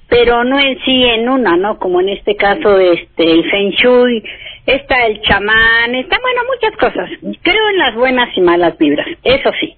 pero 0.07 0.43
no 0.43 0.59
en 0.59 0.79
sí 0.83 1.03
en 1.03 1.27
una, 1.29 1.57
¿no? 1.57 1.77
Como 1.79 2.01
en 2.01 2.09
este 2.09 2.35
caso, 2.35 2.79
este, 2.79 3.23
el 3.31 3.49
Feng 3.49 3.71
Shui, 3.71 4.23
está 4.65 5.05
el 5.05 5.21
chamán, 5.21 5.95
está, 5.95 6.17
bueno, 6.21 6.41
muchas 6.47 6.77
cosas. 6.77 7.09
Creo 7.41 7.69
en 7.69 7.77
las 7.77 7.95
buenas 7.95 8.29
y 8.37 8.41
malas 8.41 8.77
vibras, 8.77 9.07
eso 9.23 9.51
sí. 9.59 9.75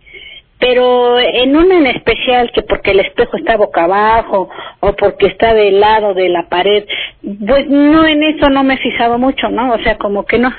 Pero 0.59 1.19
en 1.19 1.55
una 1.55 1.77
en 1.77 1.87
especial, 1.87 2.51
que 2.51 2.63
porque 2.63 2.91
el 2.91 3.01
espejo 3.01 3.37
está 3.37 3.57
boca 3.57 3.83
abajo 3.83 4.49
o 4.79 4.93
porque 4.93 5.27
está 5.27 5.53
del 5.53 5.79
lado 5.79 6.15
de 6.15 6.29
la 6.29 6.49
pared, 6.49 6.83
pues 7.21 7.67
no, 7.67 8.07
en 8.07 8.23
eso 8.23 8.49
no 8.49 8.63
me 8.63 8.73
he 8.73 8.77
fijado 8.77 9.19
mucho, 9.19 9.49
¿no? 9.49 9.73
O 9.73 9.79
sea, 9.79 9.97
como 9.97 10.25
que 10.25 10.39
no 10.39 10.51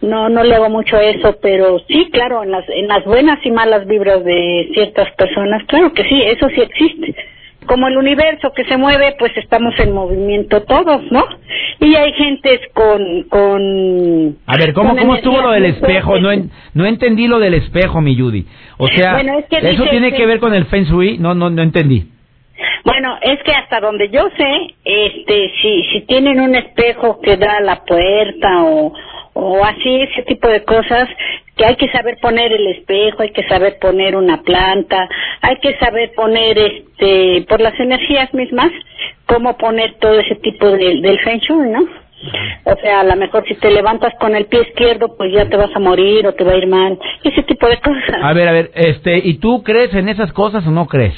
no 0.00 0.28
no 0.28 0.44
le 0.44 0.54
hago 0.54 0.70
mucho 0.70 0.96
eso 0.96 1.38
pero 1.42 1.80
sí 1.88 2.08
claro 2.12 2.44
en 2.44 2.52
las 2.52 2.68
en 2.68 2.86
las 2.86 3.04
buenas 3.04 3.44
y 3.44 3.50
malas 3.50 3.84
vibras 3.86 4.22
de 4.24 4.70
ciertas 4.72 5.12
personas 5.16 5.64
claro 5.66 5.92
que 5.92 6.04
sí 6.04 6.22
eso 6.22 6.48
sí 6.50 6.60
existe 6.60 7.16
como 7.68 7.86
el 7.86 7.96
universo 7.96 8.52
que 8.52 8.64
se 8.64 8.76
mueve 8.76 9.14
pues 9.18 9.36
estamos 9.36 9.78
en 9.78 9.92
movimiento 9.92 10.62
todos 10.62 11.02
no 11.12 11.24
y 11.78 11.94
hay 11.94 12.12
gentes 12.14 12.60
con 12.74 13.22
con 13.28 14.36
a 14.46 14.56
ver 14.56 14.72
cómo 14.72 14.96
cómo 14.96 15.14
estuvo 15.14 15.40
lo 15.40 15.50
del 15.50 15.66
espejo 15.66 16.18
no 16.18 16.30
no 16.74 16.86
entendí 16.86 17.28
lo 17.28 17.38
del 17.38 17.54
espejo 17.54 18.00
mi 18.00 18.18
Judy. 18.18 18.44
O 18.78 18.88
sea 18.96 19.20
eso 19.20 19.84
tiene 19.90 20.12
que 20.12 20.26
ver 20.26 20.40
con 20.40 20.54
el 20.54 20.66
feng 20.66 20.84
shui 20.84 21.18
no 21.18 21.34
no 21.34 21.50
no 21.50 21.62
entendí. 21.62 22.08
Bueno, 22.84 23.16
es 23.22 23.40
que 23.44 23.52
hasta 23.52 23.80
donde 23.80 24.08
yo 24.08 24.28
sé, 24.36 24.74
este, 24.84 25.52
si, 25.62 25.84
si 25.92 26.00
tienen 26.06 26.40
un 26.40 26.54
espejo 26.56 27.20
que 27.20 27.36
da 27.36 27.58
a 27.58 27.60
la 27.60 27.84
puerta 27.84 28.64
o, 28.64 28.92
o 29.34 29.64
así 29.64 30.00
ese 30.02 30.22
tipo 30.24 30.48
de 30.48 30.64
cosas 30.64 31.08
que 31.58 31.66
hay 31.66 31.76
que 31.76 31.90
saber 31.90 32.16
poner 32.22 32.52
el 32.52 32.68
espejo, 32.68 33.22
hay 33.22 33.32
que 33.32 33.46
saber 33.48 33.78
poner 33.80 34.16
una 34.16 34.42
planta, 34.42 35.08
hay 35.42 35.56
que 35.56 35.76
saber 35.78 36.12
poner 36.14 36.56
este 36.56 37.44
por 37.48 37.60
las 37.60 37.78
energías 37.78 38.32
mismas 38.32 38.70
cómo 39.26 39.58
poner 39.58 39.94
todo 40.00 40.18
ese 40.20 40.36
tipo 40.36 40.70
de, 40.70 41.00
del 41.00 41.18
feng 41.20 41.40
shui, 41.40 41.68
¿no? 41.68 41.80
O 42.64 42.76
sea, 42.80 43.00
a 43.00 43.04
lo 43.04 43.16
mejor 43.16 43.44
si 43.46 43.54
te 43.54 43.70
levantas 43.70 44.12
con 44.20 44.34
el 44.34 44.46
pie 44.46 44.62
izquierdo, 44.62 45.16
pues 45.16 45.32
ya 45.32 45.48
te 45.48 45.56
vas 45.56 45.70
a 45.74 45.78
morir 45.78 46.26
o 46.26 46.34
te 46.34 46.44
va 46.44 46.52
a 46.52 46.56
ir 46.56 46.66
mal, 46.66 46.98
ese 47.22 47.42
tipo 47.42 47.68
de 47.68 47.76
cosas. 47.78 48.22
A 48.22 48.32
ver, 48.32 48.48
a 48.48 48.52
ver, 48.52 48.70
este, 48.74 49.18
¿y 49.18 49.38
tú 49.38 49.62
crees 49.62 49.92
en 49.94 50.08
esas 50.08 50.32
cosas 50.32 50.66
o 50.66 50.70
no 50.70 50.86
crees? 50.86 51.14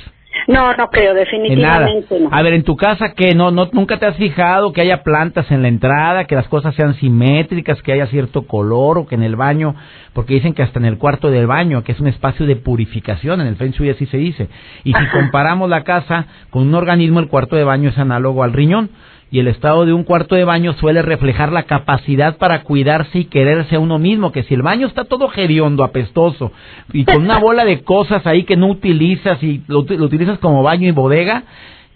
No, 0.47 0.75
no 0.75 0.88
creo, 0.90 1.14
definitivamente 1.14 2.18
no. 2.18 2.28
A 2.32 2.42
ver, 2.42 2.54
en 2.54 2.62
tu 2.62 2.76
casa, 2.76 3.12
que 3.14 3.35
no, 3.35 3.50
no, 3.50 3.68
nunca 3.73 3.99
te 3.99 4.06
has 4.06 4.16
fijado 4.16 4.73
que 4.73 4.80
haya 4.80 5.02
plantas 5.02 5.50
en 5.50 5.62
la 5.62 5.68
entrada, 5.68 6.25
que 6.25 6.35
las 6.35 6.49
cosas 6.49 6.75
sean 6.75 6.94
simétricas, 6.94 7.80
que 7.82 7.92
haya 7.92 8.06
cierto 8.06 8.47
color 8.47 8.99
o 8.99 9.06
que 9.06 9.14
en 9.14 9.23
el 9.23 9.37
baño, 9.37 9.75
porque 10.12 10.35
dicen 10.35 10.54
que 10.54 10.62
hasta 10.62 10.78
en 10.78 10.87
el 10.87 10.99
cuarto 10.99 11.30
del 11.30 11.47
baño, 11.47 11.82
que 11.85 11.92
es 11.92 12.00
un 12.00 12.09
espacio 12.09 12.47
de 12.47 12.56
purificación, 12.56 13.40
en 13.40 13.47
el 13.47 13.56
Feng 13.56 13.73
Shui 13.73 13.90
así 13.90 14.06
se 14.06 14.16
dice. 14.16 14.49
Y 14.85 14.92
si 14.92 15.06
comparamos 15.12 15.68
la 15.68 15.85
casa 15.85 16.26
con 16.50 16.62
un 16.62 16.75
organismo, 16.75 17.20
el 17.20 17.28
cuarto 17.28 17.56
de 17.56 17.64
baño 17.64 17.90
es 17.90 17.99
análogo 17.99 18.42
al 18.42 18.52
riñón 18.52 18.90
y 19.30 19.38
el 19.38 19.49
estado 19.49 19.87
de 19.87 19.92
un 19.92 20.04
cuarto 20.04 20.34
de 20.34 20.44
baño 20.44 20.72
suele 20.75 21.02
reflejar 21.02 21.52
la 21.52 21.62
capacidad 21.62 22.37
para 22.37 22.62
cuidarse 22.62 23.20
y 23.20 23.25
quererse 23.26 23.76
a 23.76 23.80
uno 23.80 23.99
mismo, 23.99 24.32
que 24.32 24.42
si 24.42 24.54
el 24.54 24.62
baño 24.62 24.87
está 24.87 25.04
todo 25.04 25.28
geriondo, 25.28 25.84
apestoso, 25.84 26.52
y 26.92 27.04
con 27.04 27.22
una 27.22 27.38
bola 27.38 27.64
de 27.64 27.82
cosas 27.82 28.26
ahí 28.26 28.44
que 28.44 28.56
no 28.56 28.66
utilizas 28.66 29.42
y 29.42 29.62
lo, 29.68 29.84
lo 29.88 30.04
utilizas 30.04 30.38
como 30.38 30.62
baño 30.62 30.88
y 30.88 30.92
bodega, 30.92 31.44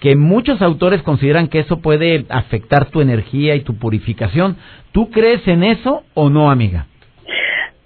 que 0.01 0.17
muchos 0.17 0.61
autores 0.63 1.03
consideran 1.03 1.49
que 1.49 1.61
eso 1.61 1.81
puede 1.81 2.27
afectar 2.29 2.91
tu 2.91 3.01
energía 3.01 3.55
y 3.57 3.61
tu 3.61 3.77
purificación. 3.77 4.57
¿Tú 4.93 5.11
crees 5.11 5.47
en 5.49 5.65
eso 5.65 6.03
o 6.15 6.31
no, 6.31 6.51
amiga? 6.51 6.87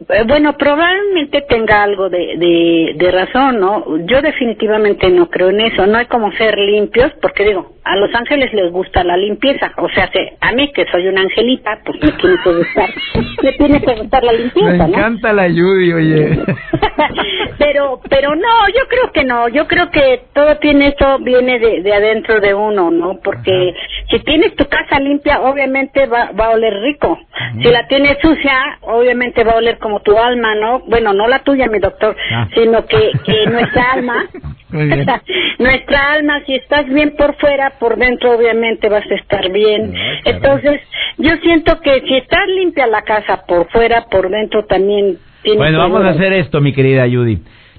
Eh, 0.01 0.23
bueno, 0.29 0.57
probablemente 0.57 1.43
tenga 1.43 1.83
algo 1.83 2.09
de, 2.09 2.37
de, 2.37 2.95
de, 2.95 3.11
razón, 3.11 3.59
¿no? 3.59 3.85
Yo 4.07 4.23
definitivamente 4.23 5.11
no 5.11 5.29
creo 5.29 5.51
en 5.51 5.61
eso. 5.61 5.87
No 5.89 5.99
hay 5.99 6.07
como 6.07 6.31
ser 6.33 6.57
limpios, 6.57 7.13
porque 7.21 7.45
digo, 7.45 7.73
a 7.83 7.97
los 7.97 8.15
ángeles 8.15 8.53
les 8.53 8.71
gusta 8.71 9.03
la 9.03 9.17
limpieza. 9.17 9.73
O 9.77 9.89
sea, 9.89 10.09
a 10.41 10.53
mí 10.53 10.71
que 10.73 10.87
soy 10.93 11.09
una 11.09 11.23
angelita, 11.23 11.81
pues 11.85 11.99
me 12.01 12.13
tiene 12.13 12.37
que 12.45 12.53
gustar, 12.53 12.91
me 13.43 13.53
tiene 13.55 13.81
que 13.81 13.95
gustar 13.95 14.23
la 14.23 14.33
limpieza, 14.35 14.71
Me 14.71 14.85
encanta 14.85 15.33
la 15.33 15.49
Judy, 15.49 15.93
oye. 15.93 16.39
pero, 17.59 18.01
pero 18.09 18.37
no, 18.37 18.69
yo 18.69 18.87
creo 18.89 19.11
que 19.13 19.25
no. 19.25 19.49
Yo 19.49 19.67
creo 19.67 19.91
que 19.91 20.23
todo 20.33 20.59
tiene 20.59 20.89
eso 20.89 21.19
viene 21.21 21.59
de, 21.59 21.83
de 21.83 21.93
adentro 21.93 22.41
de 22.41 22.55
uno, 22.55 22.93
¿no? 22.93 23.19
Porque 23.25 23.75
si 24.11 24.21
tienes 24.21 24.55
tu 24.55 24.65
casa 24.67 25.01
limpia, 25.01 25.41
obviamente 25.41 26.07
va, 26.07 26.31
va 26.39 26.47
a 26.47 26.51
oler 26.51 26.75
rico. 26.83 27.19
Si 27.63 27.69
la 27.69 27.87
tienes 27.89 28.19
sucia, 28.21 28.79
obviamente 28.83 29.43
va 29.43 29.53
a 29.53 29.57
oler 29.57 29.79
como 29.79 29.88
tu 30.01 30.17
alma, 30.17 30.55
¿no? 30.55 30.81
Bueno, 30.81 31.13
no 31.13 31.27
la 31.27 31.41
tuya, 31.41 31.67
mi 31.67 31.79
doctor, 31.79 32.17
ah. 32.33 32.49
sino 32.55 32.87
que, 32.87 33.11
que 33.25 33.47
nuestra 33.51 33.93
alma, 33.93 34.27
nuestra 35.59 36.13
alma, 36.13 36.43
si 36.47 36.55
estás 36.55 36.87
bien 36.87 37.15
por 37.17 37.37
fuera, 37.37 37.73
por 37.79 37.97
dentro 37.97 38.33
obviamente 38.33 38.89
vas 38.89 39.05
a 39.11 39.15
estar 39.15 39.51
bien. 39.51 39.95
Entonces, 40.25 40.81
yo 41.17 41.37
siento 41.43 41.81
que 41.81 42.01
si 42.03 42.17
estás 42.17 42.47
limpia 42.49 42.87
la 42.87 43.03
casa 43.03 43.45
por 43.47 43.69
fuera, 43.71 44.05
por 44.11 44.31
dentro 44.31 44.65
también 44.67 45.19
tiene 45.43 45.59
Bueno, 45.59 45.79
vamos 45.79 46.05
a 46.05 46.11
hacer 46.11 46.33
esto, 46.35 46.61
mi 46.61 46.73
querida 46.73 47.05
Judy. 47.05 47.39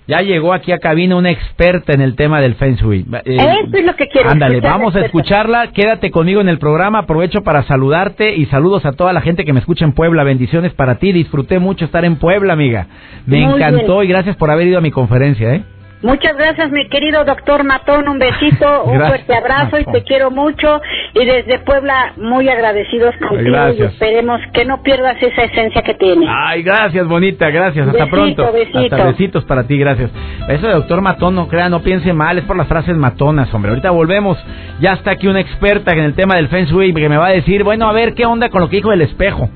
Ya 0.10 0.22
llegó 0.22 0.54
aquí 0.54 0.72
a 0.72 0.80
cabina 0.80 1.16
una 1.16 1.30
experta 1.30 1.94
en 1.94 2.02
el 2.02 2.16
tema 2.16 2.42
del 2.42 2.56
Feng 2.56 2.78
Shui. 2.78 3.06
Eh, 3.26 3.36
Eso 3.38 3.78
es 3.78 3.86
lo 3.86 3.96
que 3.96 4.08
quiero. 4.08 4.32
Ándale, 4.32 4.60
vamos 4.60 4.96
a 4.96 5.02
escucharla. 5.02 5.68
Quédate 5.72 6.10
conmigo 6.10 6.42
en 6.42 6.50
el 6.50 6.58
programa. 6.58 7.00
Aprovecho 7.00 7.44
para 7.44 7.62
saludarte 7.64 8.34
y 8.36 8.48
saludos 8.48 8.88
a 8.88 8.94
toda 8.94 9.14
la 9.14 9.22
gente 9.22 9.46
que 9.46 9.54
me 9.54 9.60
escucha 9.60 9.86
en 9.86 9.92
Puebla. 9.92 10.24
Bendiciones 10.24 10.74
para 10.74 10.96
ti. 10.96 11.12
Disfruté 11.12 11.60
mucho 11.60 11.86
estar 11.86 12.06
en 12.06 12.16
Puebla, 12.16 12.54
amiga. 12.54 12.88
Me 13.28 13.44
encantó 13.44 14.02
y 14.02 14.08
gracias 14.08 14.36
por 14.36 14.50
haber 14.50 14.68
ido 14.68 14.80
a 14.80 14.82
mi 14.82 14.90
conferencia, 14.90 15.54
¿eh? 15.54 15.64
Muchas 16.02 16.38
gracias, 16.38 16.72
mi 16.72 16.88
querido 16.88 17.26
doctor 17.26 17.64
Matón. 17.66 18.08
Un 18.08 18.20
besito, 18.20 18.84
un 18.86 19.00
fuerte 19.00 19.36
abrazo 19.36 19.80
y 19.80 19.86
te 19.86 20.04
quiero 20.04 20.32
mucho. 20.32 20.82
Y 21.14 21.26
desde 21.26 21.60
Puebla, 21.60 22.14
muy 22.18 22.48
agradecidos 22.48 23.16
contigo 23.18 23.58
y 23.78 23.82
esperemos 23.82 24.40
que 24.54 24.64
no 24.64 24.82
pierdas 24.82 25.22
esa 25.22 25.44
esencia 25.44 25.82
que 25.82 25.94
tienes. 25.96 26.30
Ay, 26.32 26.64
gracias, 26.64 27.06
bonita, 27.08 27.50
gracias. 27.50 27.88
Hasta 27.88 28.08
pronto. 28.08 28.46
Hasta 28.46 29.06
besitos 29.06 29.44
para 29.46 29.68
ti, 29.68 29.78
gracias. 29.78 30.10
Eso 30.48 30.68
de 30.68 30.74
doctor 30.74 31.02
Matón, 31.02 31.36
no 31.36 31.48
crea, 31.48 31.68
no 31.70 31.82
piense 31.82 32.14
mal, 32.14 32.38
es 32.38 32.46
por 32.46 32.56
las 32.56 32.68
frases 32.68 32.96
matonas, 32.96 33.54
hombre. 33.54 33.72
Ahorita 33.72 33.92
volvemos. 33.92 34.38
Ya 34.80 34.94
está 34.94 35.12
aquí 35.12 35.28
una 35.28 35.42
experta 35.42 35.92
en 35.92 36.00
el 36.00 36.14
tema 36.14 36.36
del 36.36 36.48
Feng 36.48 36.66
Shui 36.66 36.94
que 36.94 37.10
me 37.10 37.18
va 37.18 37.28
a 37.28 37.32
decir, 37.32 37.64
bueno, 37.64 37.90
a 37.90 37.94
ver, 37.94 38.14
¿qué 38.14 38.26
onda 38.26 38.50
con 38.50 38.62
lo 38.62 38.70
que 38.70 38.78
dijo 38.78 38.94
el 38.94 39.02
espejo? 39.02 39.50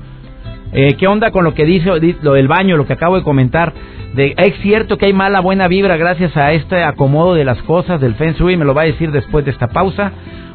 Eh, 0.74 0.96
¿Qué 0.98 1.06
onda 1.06 1.30
con 1.30 1.44
lo 1.44 1.54
que 1.54 1.64
dice 1.64 1.88
lo 2.20 2.32
del 2.32 2.48
baño, 2.48 2.76
lo 2.76 2.86
que 2.86 2.94
acabo 2.94 3.16
de 3.16 3.22
comentar? 3.22 3.72
De, 4.14 4.34
es 4.36 4.56
cierto 4.60 4.98
que 4.98 5.06
hay 5.06 5.12
mala 5.12 5.40
buena 5.40 5.68
vibra 5.68 5.96
gracias 5.96 6.36
a 6.36 6.52
este 6.52 6.82
acomodo 6.82 7.34
de 7.34 7.44
las 7.44 7.62
cosas 7.62 8.00
del 8.00 8.16
Feng 8.16 8.34
Shui, 8.34 8.56
me 8.56 8.64
lo 8.64 8.74
va 8.74 8.82
a 8.82 8.86
decir 8.86 9.12
después 9.12 9.44
de 9.44 9.52
esta 9.52 9.68
pausa. 9.68 10.12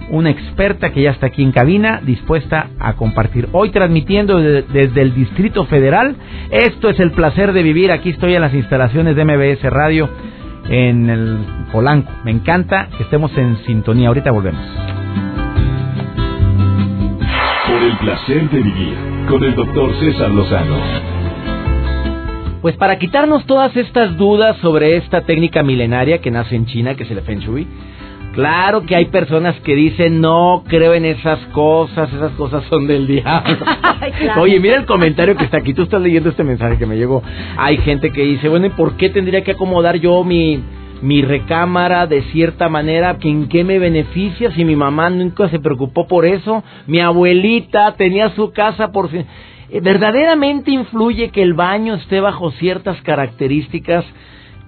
Una 0.10 0.32
experta 0.32 0.92
que 0.92 1.04
ya 1.04 1.12
está 1.12 1.28
aquí 1.28 1.44
en 1.44 1.52
cabina, 1.52 2.02
dispuesta 2.04 2.68
a 2.80 2.94
compartir. 2.94 3.48
Hoy 3.52 3.70
transmitiendo 3.70 4.40
desde 4.40 5.02
el 5.02 5.14
Distrito 5.14 5.66
Federal. 5.66 6.16
Esto 6.50 6.90
es 6.90 7.00
el 7.00 7.12
placer 7.12 7.54
de 7.54 7.62
vivir. 7.62 7.92
Aquí 7.92 8.10
estoy 8.10 8.34
en 8.34 8.42
las 8.42 8.56
instalaciones 8.56 9.16
de 9.16 9.24
MBS 9.24 9.62
Radio 9.70 10.10
en 10.68 11.12
el 11.12 11.38
Polanco. 11.72 12.12
Me 12.26 12.32
encanta 12.32 12.90
que 12.98 13.04
estemos 13.04 13.38
en 13.38 13.58
sintonía. 13.66 14.08
Ahorita 14.08 14.32
volvemos. 14.32 14.99
Por 17.70 17.84
el 17.84 17.98
placer 17.98 18.50
de 18.50 18.64
vivir 18.64 18.98
con 19.30 19.44
el 19.44 19.54
doctor 19.54 19.94
César 20.00 20.32
Lozano. 20.32 20.78
Pues 22.64 22.76
para 22.78 22.98
quitarnos 22.98 23.46
todas 23.46 23.78
estas 23.78 24.18
dudas 24.18 24.58
sobre 24.58 24.98
esta 24.98 25.22
técnica 25.22 25.62
milenaria 25.62 26.20
que 26.20 26.32
nace 26.32 26.56
en 26.56 26.66
China, 26.66 26.96
que 26.96 27.04
es 27.04 27.12
el 27.12 27.22
Feng 27.22 27.42
Shui, 27.42 27.68
claro 28.34 28.88
que 28.88 28.96
hay 28.96 29.06
personas 29.06 29.56
que 29.60 29.76
dicen, 29.76 30.20
no 30.20 30.64
creo 30.68 30.96
en 30.96 31.06
esas 31.06 31.38
cosas, 31.54 32.12
esas 32.12 32.32
cosas 32.32 32.64
son 32.72 32.88
del 32.88 33.06
diablo. 33.06 33.58
Oye, 34.38 34.60
mira 34.60 34.76
el 34.76 34.88
comentario 34.88 35.38
que 35.38 35.44
está 35.44 35.58
aquí, 35.58 35.76
tú 35.76 35.84
estás 35.84 36.02
leyendo 36.02 36.30
este 36.30 36.44
mensaje 36.44 36.80
que 36.80 36.88
me 36.88 36.98
llegó. 36.98 37.22
Hay 37.56 37.78
gente 37.78 38.12
que 38.12 38.24
dice, 38.24 38.50
bueno, 38.50 38.66
¿y 38.66 38.72
por 38.72 38.98
qué 38.98 39.12
tendría 39.12 39.44
que 39.44 39.52
acomodar 39.52 39.98
yo 39.98 40.24
mi 40.24 40.64
mi 41.02 41.22
recámara 41.22 42.08
de 42.08 42.24
cierta 42.32 42.70
manera, 42.70 43.18
que 43.18 43.30
en 43.30 43.48
qué 43.48 43.64
me 43.64 43.80
beneficia 43.80 44.52
si 44.52 44.66
mi 44.66 44.76
mamá 44.76 45.10
nunca 45.10 45.50
se 45.50 45.60
preocupó 45.60 46.08
por 46.08 46.26
eso, 46.26 46.64
mi 46.88 47.00
abuelita 47.00 47.94
tenía 47.94 48.30
su 48.36 48.52
casa 48.52 48.92
por 48.92 49.10
fin. 49.10 49.26
Eh, 49.70 49.82
verdaderamente 49.82 50.72
influye 50.72 51.30
que 51.30 51.42
el 51.42 51.54
baño 51.54 51.96
esté 51.96 52.20
bajo 52.20 52.52
ciertas 52.52 53.02
características. 53.02 54.06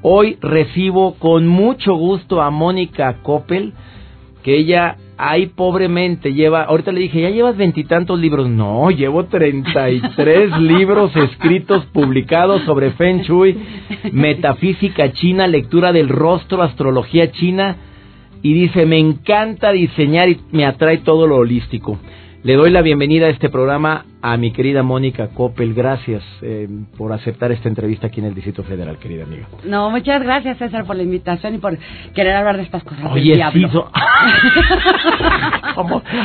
Hoy 0.01 0.38
recibo 0.41 1.15
con 1.15 1.47
mucho 1.47 1.93
gusto 1.95 2.41
a 2.41 2.50
Mónica 2.50 3.17
Coppel, 3.21 3.73
que 4.43 4.57
ella 4.57 4.97
ay, 5.24 5.48
pobremente, 5.56 6.34
lleva, 6.34 6.63
ahorita 6.63 6.92
le 6.92 7.01
dije, 7.01 7.22
ya 7.22 7.30
llevas 7.30 7.56
veintitantos 7.56 8.20
libros. 8.20 8.50
No, 8.50 8.90
llevo 8.90 9.25
treinta 9.25 9.88
y 9.92 10.01
tres 10.16 10.50
libros 10.60 11.16
escritos, 11.16 11.86
publicados 11.94 12.63
sobre 12.63 12.90
Feng 12.92 13.22
Shui, 13.22 13.56
metafísica 14.12 15.13
china, 15.13 15.46
lectura 15.46 15.94
del 15.94 16.10
rostro, 16.10 16.63
astrología 16.63 17.32
china. 17.32 17.78
Y 18.42 18.54
dice, 18.54 18.88
me 18.88 18.98
encanta 18.98 19.72
diseñar 19.72 20.28
y 20.28 20.40
me 20.51 20.66
atrae 20.66 20.98
todo 20.98 21.28
lo 21.28 21.36
holístico. 21.36 22.00
Le 22.43 22.55
doy 22.55 22.71
la 22.71 22.81
bienvenida 22.81 23.27
a 23.27 23.29
este 23.29 23.50
programa 23.50 24.05
a 24.19 24.36
mi 24.36 24.51
querida 24.51 24.81
Mónica 24.81 25.27
Coppel. 25.27 25.75
Gracias 25.75 26.24
eh, 26.41 26.67
por 26.98 27.13
aceptar 27.13 27.51
esta 27.51 27.69
entrevista 27.69 28.07
aquí 28.07 28.19
en 28.19 28.25
el 28.25 28.33
Distrito 28.33 28.63
Federal, 28.63 28.98
querida 28.98 29.25
amiga. 29.25 29.48
No, 29.63 29.91
muchas 29.91 30.24
gracias, 30.24 30.57
César, 30.57 30.86
por 30.86 30.95
la 30.95 31.03
invitación 31.03 31.53
y 31.53 31.60
por 31.60 31.77
querer 32.15 32.33
hablar 32.33 32.57
de 32.57 32.63
estas 32.63 32.83
cosas. 32.83 33.05
Oye, 33.12 33.36
sí, 33.53 33.63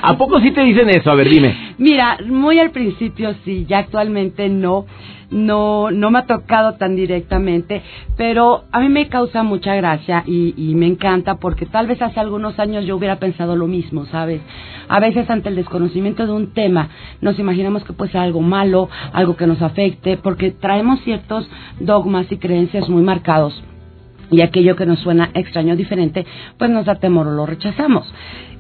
¿A 0.03 0.17
poco 0.17 0.41
sí 0.41 0.53
te 0.53 0.63
dicen 0.63 0.89
eso? 0.89 1.11
A 1.11 1.15
ver, 1.17 1.29
dime. 1.29 1.75
Mira, 1.77 2.17
muy 2.25 2.61
al 2.61 2.71
principio 2.71 3.35
sí, 3.45 3.67
ya 3.69 3.81
actualmente 3.81 4.49
no 4.49 4.87
no, 5.31 5.91
no 5.91 6.11
me 6.11 6.21
ha 6.21 6.27
tocado 6.27 6.75
tan 6.75 6.97
directamente, 6.97 7.83
pero 8.17 8.65
a 8.73 8.81
mí 8.81 8.89
me 8.89 9.09
causa 9.09 9.43
mucha 9.43 9.75
gracia 9.75 10.23
y, 10.27 10.55
y, 10.57 10.75
me 10.75 10.87
encanta 10.87 11.37
porque 11.37 11.67
tal 11.67 11.87
vez 11.87 12.01
hace 12.01 12.21
algunos 12.21 12.59
años 12.59 12.85
yo 12.85 12.97
hubiera 12.97 13.17
pensado 13.17 13.57
lo 13.57 13.67
mismo, 13.67 14.07
¿sabes? 14.07 14.41
A 14.89 15.01
veces 15.01 15.29
ante 15.29 15.49
el 15.49 15.57
desconocimiento 15.57 16.27
de 16.27 16.33
un 16.33 16.53
tema 16.53 16.91
nos 17.21 17.39
imaginamos 17.39 17.85
que 17.85 17.93
puede 17.93 18.13
ser 18.13 18.21
algo 18.21 18.41
malo, 18.41 18.89
algo 19.13 19.37
que 19.37 19.47
nos 19.47 19.63
afecte, 19.63 20.17
porque 20.17 20.53
traemos 20.53 21.01
ciertos 21.01 21.49
dogmas 21.81 22.31
y 22.31 22.37
creencias 22.37 22.89
muy 22.89 23.03
marcados 23.03 23.63
y 24.31 24.41
aquello 24.41 24.77
que 24.77 24.87
nos 24.87 25.01
suena 25.01 25.31
extraño 25.35 25.75
o 25.75 25.77
diferente, 25.77 26.27
pues 26.59 26.71
nos 26.71 26.87
da 26.87 26.97
temor 26.97 27.29
o 27.29 27.33
lo 27.33 27.47
rechazamos. 27.47 28.13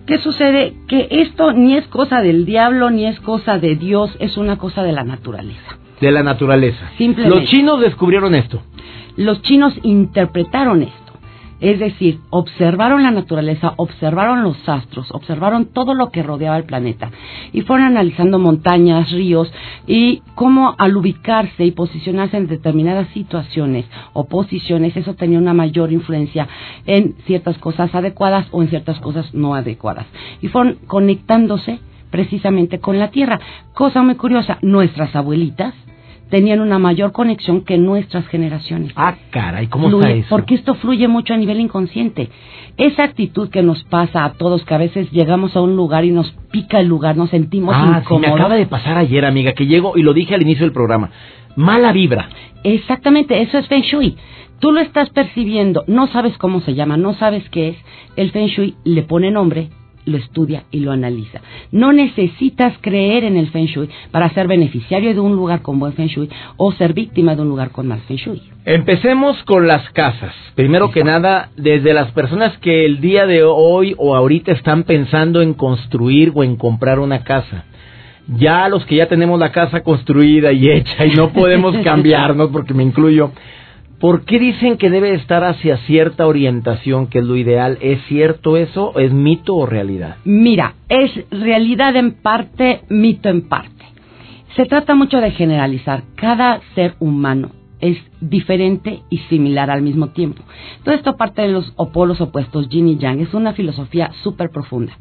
¿Qué 0.07 0.19
sucede? 0.19 0.75
Que 0.87 1.09
esto 1.11 1.53
ni 1.53 1.77
es 1.77 1.87
cosa 1.89 2.21
del 2.21 2.47
diablo, 2.47 2.91
ni 2.91 3.07
es 3.07 3.19
cosa 3.21 3.59
de 3.59 3.75
Dios, 3.75 4.17
es 4.21 4.37
una 4.37 4.57
cosa 4.57 4.85
de 4.85 4.93
la 4.93 5.03
naturaleza 5.03 5.79
de 6.01 6.11
la 6.11 6.23
naturaleza. 6.23 6.91
Simplemente. 6.99 7.41
Los 7.41 7.49
chinos 7.49 7.81
descubrieron 7.81 8.35
esto. 8.35 8.63
Los 9.17 9.43
chinos 9.43 9.75
interpretaron 9.83 10.83
esto. 10.83 11.07
Es 11.59 11.79
decir, 11.79 12.21
observaron 12.29 13.03
la 13.03 13.11
naturaleza, 13.11 13.73
observaron 13.77 14.43
los 14.43 14.69
astros, 14.69 15.11
observaron 15.11 15.65
todo 15.65 15.95
lo 15.95 16.11
que 16.11 16.23
rodeaba 16.23 16.59
el 16.59 16.65
planeta 16.65 17.11
y 17.51 17.63
fueron 17.63 17.87
analizando 17.87 18.39
montañas, 18.39 19.11
ríos 19.11 19.51
y 19.87 20.23
cómo 20.35 20.75
al 20.77 20.95
ubicarse 20.99 21.65
y 21.65 21.71
posicionarse 21.71 22.37
en 22.37 22.47
determinadas 22.47 23.09
situaciones 23.15 23.87
o 24.13 24.27
posiciones, 24.27 24.99
eso 24.99 25.15
tenía 25.15 25.39
una 25.39 25.55
mayor 25.55 25.93
influencia 25.93 26.47
en 26.85 27.15
ciertas 27.25 27.57
cosas 27.57 27.95
adecuadas 27.95 28.47
o 28.51 28.61
en 28.63 28.69
ciertas 28.69 29.01
cosas 29.01 29.33
no 29.33 29.55
adecuadas. 29.55 30.07
Y 30.43 30.49
fueron 30.49 30.77
conectándose 30.87 31.79
precisamente 32.11 32.81
con 32.81 32.99
la 32.99 33.11
Tierra. 33.11 33.41
Cosa 33.73 34.03
muy 34.03 34.17
curiosa, 34.17 34.59
nuestras 34.61 35.17
abuelitas 35.17 35.75
tenían 36.31 36.61
una 36.61 36.79
mayor 36.79 37.13
conexión 37.13 37.63
que 37.63 37.79
nuestras 37.79 38.27
generaciones. 38.29 38.93
Ah, 38.97 39.15
caray, 39.31 39.69
¿cómo 39.69 39.89
está 39.89 40.11
eso? 40.11 40.29
Porque 40.29 40.55
esto 40.55 40.75
fluye 40.75 41.09
mucho 41.09 41.35
a 41.35 41.37
nivel 41.37 41.61
inconsciente. 41.61 42.31
Esa 42.77 43.05
actitud 43.05 43.49
que 43.49 43.63
nos 43.63 43.85
pasa 43.85 44.25
a 44.25 44.33
todos, 44.33 44.65
que 44.65 44.75
a 44.75 44.79
veces 44.79 45.11
llegamos 45.11 45.57
a 45.57 45.63
un 45.63 45.77
lugar 45.77 46.05
y 46.05 46.11
nos 46.11 46.31
pica 46.51 46.81
el 46.81 46.89
lugar, 46.89 47.17
nos 47.17 47.31
sentimos 47.31 47.75
ah, 47.77 48.01
incómodos. 48.01 48.09
Sí, 48.09 48.19
me 48.19 48.27
acaba 48.29 48.57
de 48.57 48.67
pasar 48.67 48.99
ayer, 48.99 49.25
amiga, 49.25 49.53
que 49.53 49.67
llego 49.67 49.97
y 49.97 50.03
lo 50.03 50.13
dije 50.13 50.35
al 50.35 50.43
inicio 50.43 50.65
del 50.65 50.73
programa. 50.73 51.11
Mala 51.55 51.93
vibra. 51.93 52.29
Exactamente, 52.65 53.41
eso 53.41 53.59
es 53.59 53.67
Feng 53.69 53.83
Shui. 53.83 54.17
Tú 54.59 54.73
lo 54.73 54.81
estás 54.81 55.11
percibiendo, 55.11 55.85
no 55.87 56.07
sabes 56.07 56.37
cómo 56.39 56.61
se 56.61 56.75
llama, 56.75 56.97
no 56.97 57.15
sabes 57.15 57.49
qué 57.51 57.69
es. 57.69 57.77
El 58.17 58.31
Feng 58.31 58.49
Shui 58.49 58.75
le 58.85 59.03
pone 59.03 59.31
nombre, 59.31 59.69
lo 60.07 60.17
estudia 60.17 60.65
y 60.71 60.81
lo 60.81 60.93
analiza. 60.93 61.41
No 61.73 61.93
necesitas 61.93 62.73
creer 62.81 63.25
en 63.25 63.37
el 63.37 63.49
Feng 63.49 63.67
Shui 63.67 63.91
para 64.11 64.31
ser 64.31 64.47
beneficiario 64.47 65.13
de 65.13 65.21
un 65.21 65.37
lugar 65.37 65.61
con 65.61 65.79
buen 65.79 65.93
Feng 65.93 66.09
Shui 66.09 66.31
o 66.57 66.73
ser 66.73 66.95
víctima 66.95 67.35
de 67.35 67.43
un 67.43 67.49
lugar 67.49 67.71
con 67.71 67.87
mal 67.87 68.01
Feng 68.09 68.17
Shui. 68.17 68.43
Empecemos 68.65 69.37
con 69.45 69.67
las 69.67 69.89
casas. 69.91 70.35
Primero 70.55 70.91
que 70.91 71.05
nada, 71.05 71.51
desde 71.57 71.93
las 71.93 72.11
personas 72.13 72.57
que 72.59 72.87
el 72.87 73.01
día 73.01 73.27
de 73.27 73.43
hoy 73.45 73.95
o 73.99 74.17
ahorita 74.17 74.53
están 74.53 74.85
pensando 74.85 75.43
en 75.43 75.55
construir 75.55 76.33
o 76.35 76.43
en 76.43 76.57
comprar 76.57 76.99
una 76.99 77.23
casa. 77.23 77.65
Ya 78.29 78.69
los 78.69 78.85
que 78.87 78.97
ya 78.97 79.07
tenemos 79.07 79.39
la 79.39 79.53
casa 79.53 79.83
construida 79.83 80.51
y 80.53 80.69
hecha 80.69 81.05
y 81.07 81.15
no 81.15 81.33
podemos 81.33 81.77
cambiarnos 81.85 82.51
porque 82.51 82.75
me 82.75 82.83
incluyo, 82.83 83.31
¿Por 84.01 84.27
qué 84.27 84.39
dicen 84.39 84.77
que 84.77 84.91
debe 84.91 85.15
estar 85.15 85.43
hacia 85.43 85.79
cierta 85.79 86.27
orientación, 86.27 87.07
que 87.07 87.21
es 87.21 87.25
lo 87.25 87.35
ideal? 87.35 87.79
¿Es 87.81 88.03
cierto 88.09 88.59
eso? 88.59 88.99
¿Es 88.99 89.11
mito 89.11 89.57
o 89.57 89.65
realidad? 89.65 90.17
Mira, 90.25 90.75
es 90.91 91.11
realidad 91.31 91.97
en 91.97 92.13
parte, 92.13 92.83
mito 92.91 93.31
en 93.31 93.49
parte. 93.49 93.87
Se 94.55 94.67
trata 94.67 94.95
mucho 94.95 95.19
de 95.21 95.31
generalizar. 95.31 96.03
Cada 96.15 96.61
ser 96.75 96.95
humano 97.01 97.53
es 97.81 97.97
diferente 98.21 99.01
y 99.09 99.19
similar 99.31 99.71
al 99.71 99.81
mismo 99.81 100.09
tiempo. 100.09 100.43
Todo 100.85 100.95
esto 100.95 101.17
parte 101.17 101.43
de 101.43 101.49
los 101.49 101.73
opolos 101.77 102.21
opuestos, 102.21 102.69
yin 102.69 102.89
y 102.89 102.99
yang. 102.99 103.21
Es 103.21 103.33
una 103.33 103.55
filosofía 103.55 104.11
súper 104.23 104.51
profunda. 104.51 104.93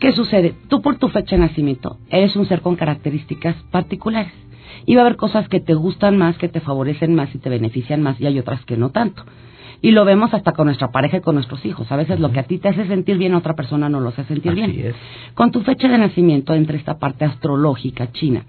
¿Qué 0.00 0.12
sucede? 0.12 0.54
Tú 0.68 0.80
por 0.80 0.96
tu 0.96 1.08
fecha 1.08 1.36
de 1.36 1.42
nacimiento 1.42 1.98
eres 2.08 2.36
un 2.36 2.46
ser 2.46 2.62
con 2.62 2.76
características 2.76 3.56
particulares 3.70 4.32
y 4.86 4.94
va 4.94 5.02
a 5.02 5.06
haber 5.06 5.16
cosas 5.16 5.48
que 5.48 5.60
te 5.60 5.74
gustan 5.74 6.16
más, 6.16 6.38
que 6.38 6.48
te 6.48 6.60
favorecen 6.60 7.14
más 7.14 7.34
y 7.34 7.38
te 7.38 7.50
benefician 7.50 8.02
más 8.02 8.20
y 8.20 8.26
hay 8.26 8.38
otras 8.38 8.64
que 8.64 8.76
no 8.76 8.90
tanto. 8.90 9.24
Y 9.82 9.90
lo 9.90 10.04
vemos 10.06 10.32
hasta 10.32 10.52
con 10.52 10.66
nuestra 10.66 10.90
pareja 10.90 11.18
y 11.18 11.20
con 11.20 11.34
nuestros 11.34 11.64
hijos. 11.66 11.90
A 11.92 11.96
veces 11.96 12.18
lo 12.18 12.32
que 12.32 12.40
a 12.40 12.44
ti 12.44 12.58
te 12.58 12.68
hace 12.68 12.86
sentir 12.86 13.18
bien, 13.18 13.34
a 13.34 13.38
otra 13.38 13.54
persona 13.54 13.88
no 13.90 14.00
lo 14.00 14.08
hace 14.08 14.24
sentir 14.24 14.52
Así 14.52 14.60
bien. 14.60 14.86
Es. 14.86 14.94
Con 15.34 15.50
tu 15.50 15.60
fecha 15.60 15.88
de 15.88 15.98
nacimiento, 15.98 16.54
entre 16.54 16.78
esta 16.78 16.98
parte 16.98 17.26
astrológica 17.26 18.10
china, 18.12 18.44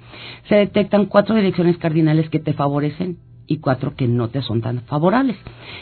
se 0.47 0.55
detectan 0.55 1.07
cuatro 1.07 1.35
direcciones 1.35 1.77
cardinales 1.77 2.29
que 2.29 2.39
te 2.39 2.53
favorecen 2.53 3.17
y 3.47 3.57
cuatro 3.57 3.95
que 3.95 4.07
no 4.07 4.29
te 4.29 4.41
son 4.41 4.61
tan 4.61 4.81
favorables. 4.83 5.37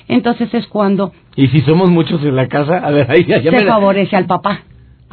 Entonces 0.08 0.54
es 0.54 0.66
cuando... 0.68 1.13
¿Y 1.36 1.48
si 1.48 1.60
somos 1.62 1.89
muchos 1.92 2.24
en 2.24 2.36
la 2.36 2.48
casa? 2.48 2.78
A 2.78 2.92
ver, 2.92 3.10
ahí 3.12 3.24
ya 3.26 3.42
se 3.42 3.52
me... 3.52 3.66
favorece 3.66 4.16
al 4.16 4.26
papá. 4.26 4.62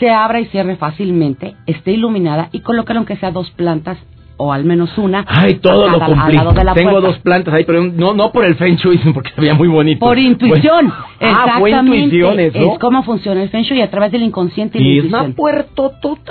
se 0.00 0.10
abra 0.10 0.40
y 0.40 0.46
cierre 0.46 0.76
fácilmente, 0.76 1.54
esté 1.66 1.92
iluminada 1.92 2.48
y 2.52 2.60
colocar 2.60 2.96
aunque 2.96 3.16
sea 3.16 3.30
dos 3.30 3.50
plantas 3.52 3.98
o 4.38 4.52
al 4.52 4.64
menos 4.64 4.96
una 4.98 5.24
Ay, 5.28 5.54
todo 5.56 5.86
lo 5.88 5.98
cada- 6.00 6.06
al 6.06 6.12
cumplí. 6.14 6.36
Tengo 6.74 6.90
puerta. 6.90 7.08
dos 7.08 7.18
plantas 7.20 7.54
ahí, 7.54 7.64
pero 7.64 7.84
no, 7.84 8.12
no 8.14 8.32
por 8.32 8.44
el 8.44 8.56
Feng 8.56 8.74
Shui, 8.76 8.98
porque 9.14 9.30
se 9.34 9.40
veía 9.40 9.54
muy 9.54 9.68
bonito. 9.68 10.00
Por 10.00 10.18
intuición. 10.18 10.86
Bueno. 10.88 10.94
Ah, 11.20 11.56
fue 11.60 11.70
intuición 11.70 12.40
eso. 12.40 12.58
Es 12.58 12.78
cómo 12.80 13.04
funciona 13.04 13.42
el 13.42 13.50
Feng 13.50 13.62
Shui 13.62 13.80
a 13.82 13.90
través 13.90 14.10
del 14.10 14.22
inconsciente 14.24 14.78
y, 14.80 14.82
Y 14.82 14.96
la 15.02 15.02
es 15.02 15.12
una 15.12 15.18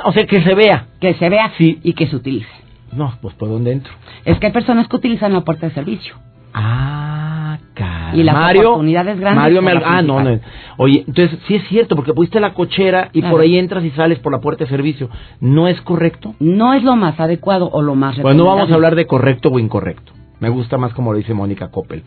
o 0.04 0.12
sea, 0.12 0.26
que 0.26 0.42
se 0.42 0.54
vea. 0.56 0.88
que 1.00 1.14
se 1.14 1.30
vea 1.30 1.52
Sí. 1.58 1.80
y 1.84 1.94
que 1.94 2.08
se 2.08 2.16
utilice. 2.18 2.50
No, 2.94 3.14
pues 3.22 3.34
por 3.36 3.50
dónde 3.50 3.72
entro. 3.72 3.94
Es 4.26 4.38
que 4.40 4.48
hay 4.48 4.52
personas 4.52 4.88
que 4.88 4.96
utilizan 4.96 5.34
la 5.34 5.42
puerta 5.42 5.68
de 5.68 5.74
servicio. 5.74 6.16
Ah. 6.54 7.58
Cara. 7.74 8.16
Y 8.16 8.24
las 8.24 8.36
Mario, 8.36 8.62
oportunidades 8.72 9.18
grandes 9.20 9.42
Mario 9.42 9.62
me- 9.62 9.74
la 9.74 9.82
ah, 9.86 10.02
no, 10.02 10.22
no. 10.22 10.40
Oye, 10.78 11.04
entonces 11.08 11.40
sí 11.48 11.56
es 11.56 11.68
cierto, 11.70 11.96
porque 11.96 12.14
pusiste 12.14 12.40
la 12.40 12.54
cochera 12.54 13.10
y 13.14 13.20
Claro. 13.22 13.34
por 13.36 13.42
ahí 13.42 13.58
entras 13.58 13.84
y 13.86 13.92
sales 13.92 14.20
por 14.20 14.32
la 14.34 14.40
puerta 14.40 14.66
de 14.66 14.70
servicio. 14.70 15.10
¿No 15.40 15.68
es 15.68 15.80
correcto? 15.82 16.36
No 16.40 16.74
es 16.74 16.84
lo 16.84 16.96
más 16.98 17.20
adecuado 17.20 17.70
o 17.72 17.82
lo 17.82 17.96
más 17.96 18.18
Pues 18.20 18.36
no 18.36 18.46
vamos 18.46 18.70
a 18.70 18.74
hablar 18.74 18.96
de 18.96 19.06
correcto 19.08 19.50
o 19.50 19.60
incorrecto. 19.60 20.12
Me 20.40 20.50
gusta 20.50 20.78
más 20.78 20.94
como 20.94 21.12
lo 21.14 21.18
dice 21.18 21.34
Mónica 21.34 21.70
Coppel. 21.72 22.04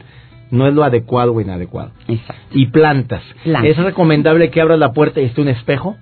No 0.50 0.66
es 0.66 0.74
lo 0.74 0.84
adecuado 0.84 1.32
o 1.32 1.40
inadecuado. 1.40 1.92
Exacto. 2.08 2.42
Y 2.52 2.66
plantas. 2.66 3.22
Plantas. 3.42 3.70
¿Es 3.70 3.76
recomendable 3.78 4.50
que 4.50 4.60
abras 4.60 4.78
la 4.78 4.92
puerta 4.92 5.20
y 5.20 5.24
esté 5.24 5.40
un 5.40 5.48
espejo? 5.48 5.96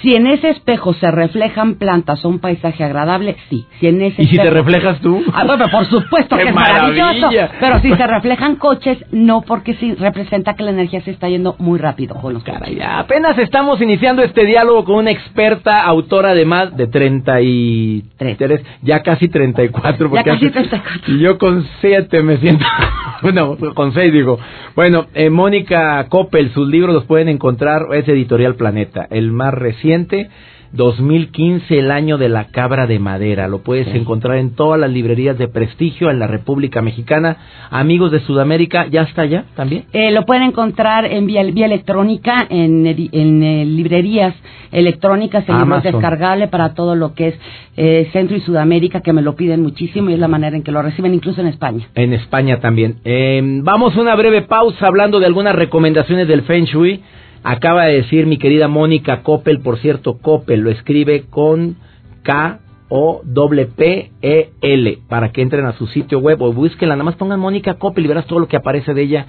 Si 0.00 0.14
en 0.14 0.26
ese 0.26 0.48
espejo 0.50 0.94
se 0.94 1.10
reflejan 1.10 1.74
plantas 1.74 2.24
o 2.24 2.30
un 2.30 2.38
paisaje 2.38 2.82
agradable, 2.82 3.36
sí. 3.50 3.66
Si 3.78 3.86
en 3.86 4.00
ese 4.00 4.22
¿Y 4.22 4.26
si 4.26 4.38
te 4.38 4.48
reflejas 4.48 5.00
tú? 5.00 5.22
Ah, 5.34 5.44
bueno, 5.44 5.66
por 5.70 5.84
supuesto 5.84 6.34
¡Qué 6.34 6.44
que 6.44 6.48
es 6.48 6.54
maravilloso. 6.54 7.28
Pero 7.60 7.80
si 7.80 7.92
se 7.94 8.06
reflejan 8.06 8.56
coches, 8.56 8.96
no, 9.12 9.42
porque 9.42 9.74
sí 9.74 9.94
representa 9.94 10.54
que 10.54 10.62
la 10.62 10.70
energía 10.70 11.02
se 11.02 11.10
está 11.10 11.28
yendo 11.28 11.56
muy 11.58 11.78
rápido 11.78 12.14
con 12.14 12.32
los. 12.32 12.42
Caray, 12.42 12.76
ya 12.76 13.00
apenas 13.00 13.36
estamos 13.38 13.78
iniciando 13.82 14.22
este 14.22 14.46
diálogo 14.46 14.84
con 14.84 14.94
una 14.96 15.10
experta 15.10 15.82
autora 15.82 16.32
de 16.32 16.46
más 16.46 16.74
de 16.74 16.86
33, 16.86 18.62
ya 18.82 19.02
casi 19.02 19.28
34. 19.28 20.08
porque 20.08 20.24
casi 20.24 20.46
hace- 20.46 20.50
34. 20.52 21.14
Y 21.14 21.18
yo 21.18 21.36
con 21.36 21.66
7 21.82 22.22
me 22.22 22.38
siento, 22.38 22.64
bueno, 23.22 23.56
con 23.74 23.92
6 23.92 24.10
digo. 24.12 24.38
Bueno, 24.74 25.06
eh, 25.14 25.30
Mónica 25.30 26.06
Coppel, 26.08 26.50
sus 26.52 26.68
libros 26.68 26.94
los 26.94 27.04
pueden 27.04 27.28
encontrar, 27.28 27.82
es 27.92 28.06
Editorial 28.08 28.56
Planeta, 28.56 29.06
el 29.10 29.32
más 29.32 29.52
reciente. 29.66 30.28
2015, 30.72 31.78
el 31.78 31.90
año 31.90 32.18
de 32.18 32.28
la 32.28 32.48
cabra 32.48 32.86
de 32.86 32.98
madera. 32.98 33.48
Lo 33.48 33.62
puedes 33.62 33.86
encontrar 33.94 34.36
en 34.38 34.54
todas 34.54 34.78
las 34.78 34.90
librerías 34.90 35.38
de 35.38 35.48
prestigio 35.48 36.10
en 36.10 36.18
la 36.18 36.26
República 36.26 36.82
Mexicana. 36.82 37.36
Amigos 37.70 38.10
de 38.10 38.20
Sudamérica, 38.20 38.86
¿ya 38.88 39.02
está 39.02 39.24
ya 39.24 39.44
también? 39.54 39.84
Eh, 39.92 40.10
lo 40.10 40.24
pueden 40.26 40.42
encontrar 40.42 41.06
en 41.06 41.26
vía, 41.26 41.42
vía 41.44 41.66
electrónica, 41.66 42.46
en, 42.50 42.86
en, 42.86 43.42
eh, 43.42 43.64
librerías 43.64 44.34
electrónicas, 44.72 45.44
es 45.44 45.50
Amazon. 45.50 45.92
descargable 45.92 46.48
para 46.48 46.74
todo 46.74 46.94
lo 46.94 47.14
que 47.14 47.28
es 47.28 47.34
eh, 47.76 48.08
Centro 48.12 48.36
y 48.36 48.40
Sudamérica, 48.40 49.00
que 49.00 49.12
me 49.12 49.22
lo 49.22 49.36
piden 49.36 49.62
muchísimo 49.62 50.10
y 50.10 50.14
es 50.14 50.18
la 50.18 50.28
manera 50.28 50.56
en 50.56 50.62
que 50.62 50.72
lo 50.72 50.82
reciben, 50.82 51.14
incluso 51.14 51.40
en 51.40 51.46
España. 51.46 51.86
En 51.94 52.12
España 52.12 52.60
también. 52.60 52.96
Eh, 53.04 53.40
vamos 53.62 53.96
a 53.96 54.00
una 54.00 54.14
breve 54.14 54.42
pausa 54.42 54.86
hablando 54.86 55.20
de 55.20 55.26
algunas 55.26 55.54
recomendaciones 55.54 56.28
del 56.28 56.42
Feng 56.42 56.64
Shui. 56.64 57.02
Acaba 57.48 57.84
de 57.84 57.94
decir 57.94 58.26
mi 58.26 58.38
querida 58.38 58.66
Mónica 58.66 59.22
Coppel, 59.22 59.60
por 59.60 59.78
cierto, 59.78 60.18
Coppel 60.18 60.62
lo 60.62 60.70
escribe 60.70 61.26
con 61.30 61.76
K 62.24 62.58
O 62.88 63.22
P 63.22 63.66
P 63.66 64.10
E 64.20 64.50
L 64.60 64.98
para 65.08 65.30
que 65.30 65.42
entren 65.42 65.64
a 65.64 65.72
su 65.74 65.86
sitio 65.86 66.18
web 66.18 66.42
o 66.42 66.52
búsquenla, 66.52 66.96
nada 66.96 67.04
más 67.04 67.14
pongan 67.14 67.38
Mónica 67.38 67.74
Coppel 67.74 68.04
y 68.04 68.08
verás 68.08 68.26
todo 68.26 68.40
lo 68.40 68.48
que 68.48 68.56
aparece 68.56 68.94
de 68.94 69.02
ella 69.02 69.26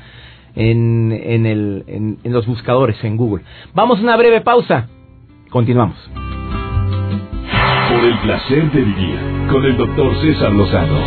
en, 0.55 1.11
en, 1.11 1.45
el, 1.45 1.83
en, 1.85 2.17
en 2.23 2.33
los 2.33 2.47
buscadores 2.47 3.03
en 3.03 3.17
Google. 3.17 3.43
Vamos 3.75 3.99
a 3.99 4.01
una 4.01 4.17
breve 4.17 4.41
pausa. 4.41 4.89
Continuamos. 5.51 5.97
Por 7.91 8.03
el 8.03 8.17
placer 8.23 8.71
de 8.71 8.81
vivir 8.81 9.19
con 9.51 9.63
el 9.63 9.77
doctor 9.77 10.15
César 10.23 10.53
Lozano. 10.53 10.97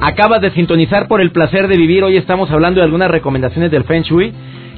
Acabas 0.00 0.40
de 0.40 0.50
sintonizar 0.50 1.06
por 1.06 1.20
el 1.20 1.30
placer 1.30 1.68
de 1.68 1.76
vivir. 1.76 2.02
Hoy 2.02 2.16
estamos 2.16 2.50
hablando 2.50 2.80
de 2.80 2.84
algunas 2.84 3.08
recomendaciones 3.08 3.70
del 3.70 3.84
Feng 3.84 4.02
Shui 4.02 4.32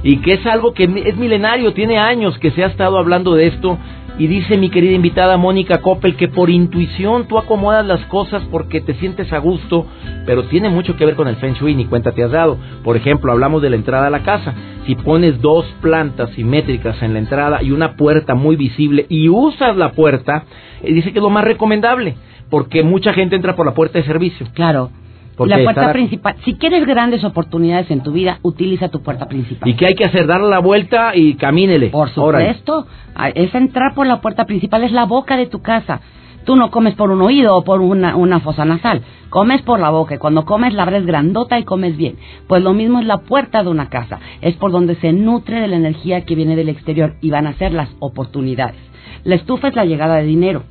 y 0.05 0.19
que 0.19 0.35
es 0.35 0.47
algo 0.47 0.75
que 0.75 0.85
es 0.85 1.17
milenario, 1.17 1.73
tiene 1.73 1.99
años 1.99 2.39
que 2.39 2.51
se 2.51 2.63
ha 2.63 2.67
estado 2.67 2.99
hablando 2.99 3.35
de 3.35 3.47
esto. 3.47 3.79
Y 4.17 4.29
dice 4.29 4.57
mi 4.59 4.71
querida 4.71 4.93
invitada 4.93 5.37
Mónica 5.37 5.81
Coppel 5.81 6.15
que 6.15 6.29
por 6.29 6.49
intuición 6.49 7.27
tú 7.27 7.37
acomodas 7.37 7.85
las 7.85 8.05
cosas 8.05 8.45
porque 8.49 8.81
te 8.81 8.95
sientes 8.95 9.33
a 9.33 9.39
gusto, 9.39 9.87
pero 10.25 10.45
tiene 10.45 10.69
mucho 10.69 10.95
que 10.95 11.05
ver 11.05 11.17
con 11.17 11.27
el 11.27 11.35
Feng 11.37 11.55
Shui, 11.55 11.75
ni 11.75 11.87
cuenta 11.87 12.13
te 12.13 12.23
has 12.23 12.31
dado. 12.31 12.57
Por 12.85 12.97
ejemplo, 12.97 13.33
hablamos 13.33 13.61
de 13.61 13.71
la 13.71 13.77
entrada 13.77 14.07
a 14.07 14.11
la 14.11 14.23
casa. 14.23 14.55
Si 14.87 14.95
pones 14.95 15.41
dos 15.41 15.65
plantas 15.81 16.31
simétricas 16.31 17.03
en 17.03 17.15
la 17.15 17.19
entrada 17.19 17.63
y 17.63 17.73
una 17.73 17.97
puerta 17.97 18.37
muy 18.37 18.55
visible 18.55 19.07
y 19.09 19.31
usas 19.31 19.75
la 19.77 19.93
puerta, 19.93 20.45
eh, 20.83 20.93
dice 20.93 21.13
que 21.13 21.19
es 21.19 21.23
lo 21.23 21.31
más 21.31 21.45
recomendable, 21.45 22.15
porque 22.51 22.85
mucha 22.85 23.15
gente 23.15 23.35
entra 23.35 23.57
por 23.57 23.67
la 23.67 23.75
puerta 23.75 23.99
de 23.99 24.05
servicio. 24.05 24.47
Claro. 24.55 24.91
Porque 25.37 25.57
la 25.57 25.65
puerta 25.65 25.93
principal. 25.93 26.37
Si 26.45 26.55
quieres 26.55 26.87
grandes 26.87 27.25
oportunidades 27.25 27.91
en 27.91 28.03
tu 28.03 28.13
vida, 28.13 28.39
utiliza 28.43 28.89
tu 28.89 29.03
puerta 29.03 29.27
principal. 29.27 29.69
¿Y 29.69 29.75
qué 29.75 29.87
hay 29.87 29.95
que 29.95 30.05
hacer? 30.05 30.27
Darle 30.27 30.49
la 30.49 30.61
vuelta 30.61 31.15
y 31.15 31.35
camínele. 31.35 31.89
Por 31.89 32.11
supuesto, 32.11 32.87
Ah, 33.15 33.29
es 33.29 33.55
entrar 33.55 33.95
por 33.95 34.07
la 34.07 34.21
puerta 34.21 34.45
principal, 34.45 34.83
es 34.83 34.93
la 34.93 35.05
boca 35.05 35.37
de 35.37 35.47
tu 35.47 35.63
casa. 35.63 36.01
Tú 36.45 36.57
no 36.57 36.71
comes 36.71 36.95
por 36.95 37.11
un 37.11 37.23
oído 37.23 37.57
o 37.57 37.65
por 37.65 37.81
una, 37.81 38.17
una 38.17 38.41
fosa 38.41 38.65
nasal, 38.65 39.03
comes 39.31 39.63
por 39.63 39.81
la 39.81 39.89
boca 39.91 40.17
y 40.17 40.19
cuando 40.19 40.45
comes 40.45 40.75
la 40.75 40.83
abres 40.83 41.07
grandota 41.07 41.59
y 41.59 41.65
comes 41.65 41.97
bien. 41.97 42.17
Pues 42.49 42.63
lo 42.63 42.75
mismo 42.75 42.99
es 42.99 43.07
la 43.07 43.19
puerta 43.19 43.63
de 43.63 43.71
una 43.71 43.89
casa, 43.89 44.19
es 44.43 44.55
por 44.57 44.71
donde 44.71 44.97
se 44.97 45.13
nutre 45.13 45.61
de 45.61 45.69
la 45.69 45.77
energía 45.77 46.27
que 46.27 46.35
viene 46.35 46.57
del 46.57 46.69
exterior 46.69 47.15
y 47.23 47.31
van 47.31 47.47
a 47.47 47.55
ser 47.55 47.73
las 47.73 47.89
oportunidades. 47.99 48.77
La 49.23 49.37
estufa 49.37 49.69
es 49.69 49.77
la 49.77 49.87
llegada 49.87 50.17
de 50.17 50.25
dinero. 50.25 50.65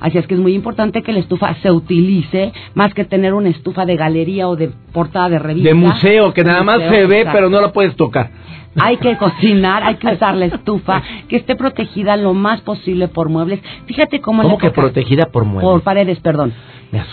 Así 0.00 0.18
es 0.18 0.26
que 0.26 0.34
es 0.34 0.40
muy 0.40 0.54
importante 0.54 1.02
que 1.02 1.12
la 1.12 1.20
estufa 1.20 1.54
se 1.62 1.70
utilice 1.70 2.52
más 2.74 2.92
que 2.94 3.04
tener 3.04 3.34
una 3.34 3.48
estufa 3.48 3.86
de 3.86 3.96
galería 3.96 4.48
o 4.48 4.56
de 4.56 4.70
portada 4.92 5.28
de 5.30 5.38
revista. 5.38 5.68
De 5.68 5.74
museo, 5.74 6.32
que 6.34 6.42
De 6.44 6.50
nada 6.50 6.62
más 6.62 6.78
se 6.80 7.06
ve, 7.06 7.18
exacto. 7.20 7.30
pero 7.36 7.50
no 7.50 7.60
la 7.60 7.72
puedes 7.72 7.96
tocar. 7.96 8.30
Hay 8.78 8.98
que 8.98 9.16
cocinar, 9.18 9.82
hay 9.82 9.94
que 9.96 10.06
usar 10.08 10.34
la 10.36 10.46
estufa, 10.46 11.02
que 11.28 11.36
esté 11.36 11.56
protegida 11.56 12.16
lo 12.16 12.34
más 12.34 12.60
posible 12.60 13.08
por 13.08 13.30
muebles. 13.30 13.60
Fíjate 13.86 14.20
cómo 14.20 14.42
¿Cómo 14.42 14.58
que 14.58 14.70
protegida 14.70 15.26
por 15.32 15.44
muebles? 15.44 15.64
Por 15.70 15.80
paredes, 15.82 16.20
perdón. 16.20 16.52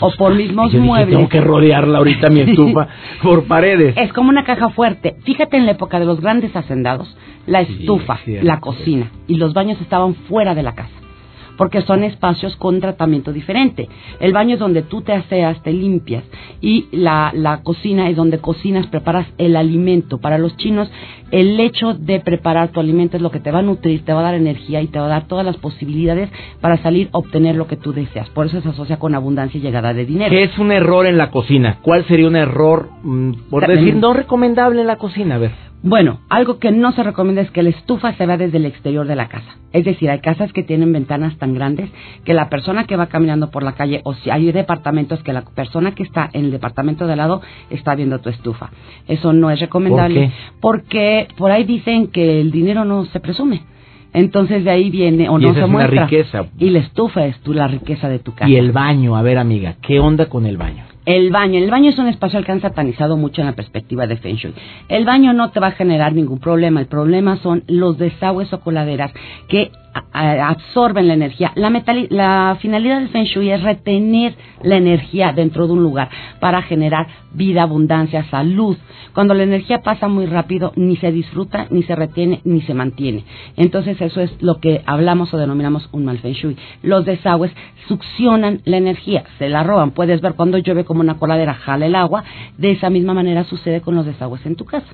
O 0.01 0.11
por 0.11 0.35
mismos 0.35 0.71
Yo 0.71 0.77
dije, 0.79 0.85
muebles. 0.85 1.15
tengo 1.17 1.29
que 1.29 1.41
rodearla 1.41 1.97
ahorita 1.97 2.29
mi 2.29 2.41
estufa 2.47 2.87
por 3.21 3.45
paredes. 3.45 3.95
Es 3.97 4.11
como 4.13 4.29
una 4.29 4.43
caja 4.43 4.69
fuerte. 4.69 5.15
Fíjate 5.23 5.57
en 5.57 5.65
la 5.65 5.71
época 5.71 5.99
de 5.99 6.05
los 6.05 6.21
grandes 6.21 6.55
hacendados, 6.55 7.15
la 7.47 7.65
Sí, 7.65 7.77
estufa, 7.79 8.17
cierto. 8.17 8.45
la 8.45 8.59
cocina 8.59 9.09
y 9.27 9.35
los 9.37 9.53
baños 9.53 9.79
estaban 9.81 10.13
fuera 10.15 10.53
de 10.53 10.63
la 10.63 10.73
casa. 10.75 10.91
Porque 11.57 11.81
son 11.81 12.03
espacios 12.03 12.55
con 12.55 12.79
tratamiento 12.81 13.31
diferente. 13.31 13.87
El 14.19 14.33
baño 14.33 14.55
es 14.55 14.59
donde 14.59 14.81
tú 14.81 15.01
te 15.01 15.13
aseas, 15.13 15.61
te 15.63 15.71
limpias. 15.71 16.23
Y 16.61 16.87
la, 16.91 17.31
la 17.33 17.61
cocina 17.61 18.09
es 18.09 18.15
donde 18.15 18.39
cocinas, 18.39 18.87
preparas 18.87 19.27
el 19.37 19.55
alimento. 19.55 20.17
Para 20.19 20.37
los 20.37 20.55
chinos, 20.57 20.89
el 21.31 21.59
hecho 21.59 21.93
de 21.93 22.19
preparar 22.19 22.69
tu 22.69 22.79
alimento 22.79 23.17
es 23.17 23.23
lo 23.23 23.31
que 23.31 23.39
te 23.39 23.51
va 23.51 23.59
a 23.59 23.63
nutrir, 23.63 24.03
te 24.05 24.13
va 24.13 24.21
a 24.21 24.23
dar 24.23 24.33
energía 24.35 24.81
y 24.81 24.87
te 24.87 24.99
va 24.99 25.05
a 25.05 25.09
dar 25.09 25.27
todas 25.27 25.45
las 25.45 25.57
posibilidades 25.57 26.29
para 26.61 26.77
salir 26.81 27.09
a 27.13 27.17
obtener 27.19 27.55
lo 27.55 27.67
que 27.67 27.77
tú 27.77 27.93
deseas. 27.93 28.29
Por 28.29 28.47
eso 28.47 28.61
se 28.61 28.69
asocia 28.69 28.97
con 28.97 29.13
abundancia 29.15 29.57
y 29.59 29.61
llegada 29.61 29.93
de 29.93 30.05
dinero. 30.05 30.31
¿Qué 30.31 30.43
es 30.43 30.57
un 30.57 30.71
error 30.71 31.05
en 31.05 31.17
la 31.17 31.29
cocina? 31.31 31.77
¿Cuál 31.81 32.05
sería 32.05 32.27
un 32.27 32.35
error, 32.35 32.89
mm, 33.03 33.31
por 33.49 33.61
También- 33.61 33.85
decir, 33.85 33.95
no 34.01 34.13
recomendable 34.13 34.81
en 34.81 34.87
la 34.87 34.95
cocina? 34.97 35.35
A 35.35 35.39
ver. 35.39 35.72
Bueno, 35.85 36.21
algo 36.29 36.59
que 36.59 36.71
no 36.71 36.93
se 36.93 37.03
recomienda 37.03 37.41
es 37.41 37.51
que 37.51 37.61
la 37.61 37.67
estufa 37.69 38.13
se 38.13 38.25
vea 38.25 38.37
desde 38.37 38.57
el 38.57 38.65
exterior 38.65 39.05
de 39.05 39.17
la 39.17 39.27
casa. 39.27 39.57
Es 39.73 39.83
decir, 39.83 40.09
hay 40.09 40.19
casas 40.19 40.53
que 40.53 40.63
tienen 40.63 40.93
ventanas 40.93 41.37
tan 41.37 41.53
grandes 41.53 41.89
que 42.23 42.33
la 42.33 42.47
persona 42.47 42.85
que 42.85 42.95
va 42.95 43.07
caminando 43.07 43.51
por 43.51 43.63
la 43.63 43.73
calle, 43.73 43.99
o 44.05 44.13
si 44.13 44.29
hay 44.29 44.49
departamentos 44.53 45.21
que 45.23 45.33
la 45.33 45.41
persona 45.41 45.93
que 45.93 46.03
está 46.03 46.29
en 46.31 46.45
el 46.45 46.51
departamento 46.51 47.05
de 47.05 47.11
al 47.13 47.17
lado 47.17 47.41
está 47.69 47.95
viendo 47.95 48.19
tu 48.19 48.29
estufa. 48.29 48.69
Eso 49.09 49.33
no 49.33 49.51
es 49.51 49.59
recomendable 49.59 50.31
¿Por 50.61 50.83
qué? 50.83 51.27
porque 51.27 51.27
por 51.37 51.51
ahí 51.51 51.65
dicen 51.65 52.07
que 52.07 52.39
el 52.39 52.51
dinero 52.51 52.85
no 52.85 53.03
se 53.05 53.19
presume. 53.19 53.63
Entonces 54.13 54.63
de 54.63 54.69
ahí 54.71 54.89
viene 54.89 55.27
o 55.27 55.37
Y 55.37 55.43
no 55.43 55.49
esa 55.49 55.53
se 55.55 55.59
es 55.61 55.65
una 55.65 55.73
muestra. 55.79 56.05
riqueza. 56.05 56.45
Y 56.59 56.69
la 56.69 56.79
estufa 56.79 57.25
es 57.25 57.37
tú 57.41 57.51
la 57.53 57.67
riqueza 57.67 58.07
de 58.07 58.19
tu 58.19 58.33
casa. 58.33 58.47
Y 58.47 58.55
el 58.55 58.71
baño, 58.71 59.17
a 59.17 59.21
ver 59.21 59.37
amiga, 59.37 59.75
¿qué 59.81 59.99
onda 59.99 60.27
con 60.27 60.45
el 60.45 60.55
baño? 60.55 60.85
El 61.05 61.31
baño. 61.31 61.59
El 61.59 61.69
baño 61.69 61.89
es 61.89 61.99
un 61.99 62.07
espacio 62.07 62.43
que 62.43 62.51
han 62.51 62.61
satanizado 62.61 63.17
mucho 63.17 63.41
en 63.41 63.47
la 63.47 63.55
perspectiva 63.55 64.07
de 64.07 64.17
Feng 64.17 64.35
Shui. 64.35 64.53
El 64.87 65.05
baño 65.05 65.33
no 65.33 65.51
te 65.51 65.59
va 65.59 65.67
a 65.67 65.71
generar 65.71 66.13
ningún 66.13 66.39
problema. 66.39 66.79
El 66.79 66.87
problema 66.87 67.37
son 67.37 67.63
los 67.67 67.97
desagües 67.97 68.53
o 68.53 68.61
coladeras 68.61 69.11
que 69.49 69.71
absorben 70.13 71.07
la 71.07 71.13
energía. 71.13 71.51
La, 71.55 71.69
la 72.09 72.57
finalidad 72.59 72.99
del 72.99 73.09
Feng 73.09 73.25
Shui 73.25 73.51
es 73.51 73.61
retener 73.61 74.35
la 74.61 74.77
energía 74.77 75.33
dentro 75.33 75.67
de 75.67 75.73
un 75.73 75.83
lugar 75.83 76.09
para 76.39 76.61
generar 76.61 77.07
vida, 77.33 77.63
abundancia, 77.63 78.25
salud. 78.29 78.77
Cuando 79.13 79.33
la 79.33 79.43
energía 79.43 79.81
pasa 79.81 80.07
muy 80.07 80.25
rápido, 80.25 80.71
ni 80.75 80.95
se 80.97 81.11
disfruta, 81.11 81.67
ni 81.69 81.83
se 81.83 81.95
retiene, 81.95 82.41
ni 82.43 82.61
se 82.61 82.73
mantiene. 82.73 83.23
Entonces 83.55 83.99
eso 84.01 84.21
es 84.21 84.41
lo 84.41 84.59
que 84.59 84.81
hablamos 84.85 85.33
o 85.33 85.37
denominamos 85.37 85.87
un 85.91 86.05
mal 86.05 86.19
Feng 86.19 86.33
Shui. 86.33 86.57
Los 86.81 87.05
desagües 87.05 87.51
succionan 87.87 88.61
la 88.65 88.77
energía, 88.77 89.23
se 89.37 89.49
la 89.49 89.63
roban. 89.63 89.91
Puedes 89.91 90.21
ver 90.21 90.33
cuando 90.33 90.57
llueve 90.57 90.85
como 90.85 91.01
una 91.01 91.15
coladera 91.15 91.53
jala 91.53 91.85
el 91.85 91.95
agua. 91.95 92.23
De 92.57 92.71
esa 92.71 92.89
misma 92.89 93.13
manera 93.13 93.43
sucede 93.43 93.81
con 93.81 93.95
los 93.95 94.05
desagües 94.05 94.45
en 94.45 94.55
tu 94.55 94.65
casa. 94.65 94.87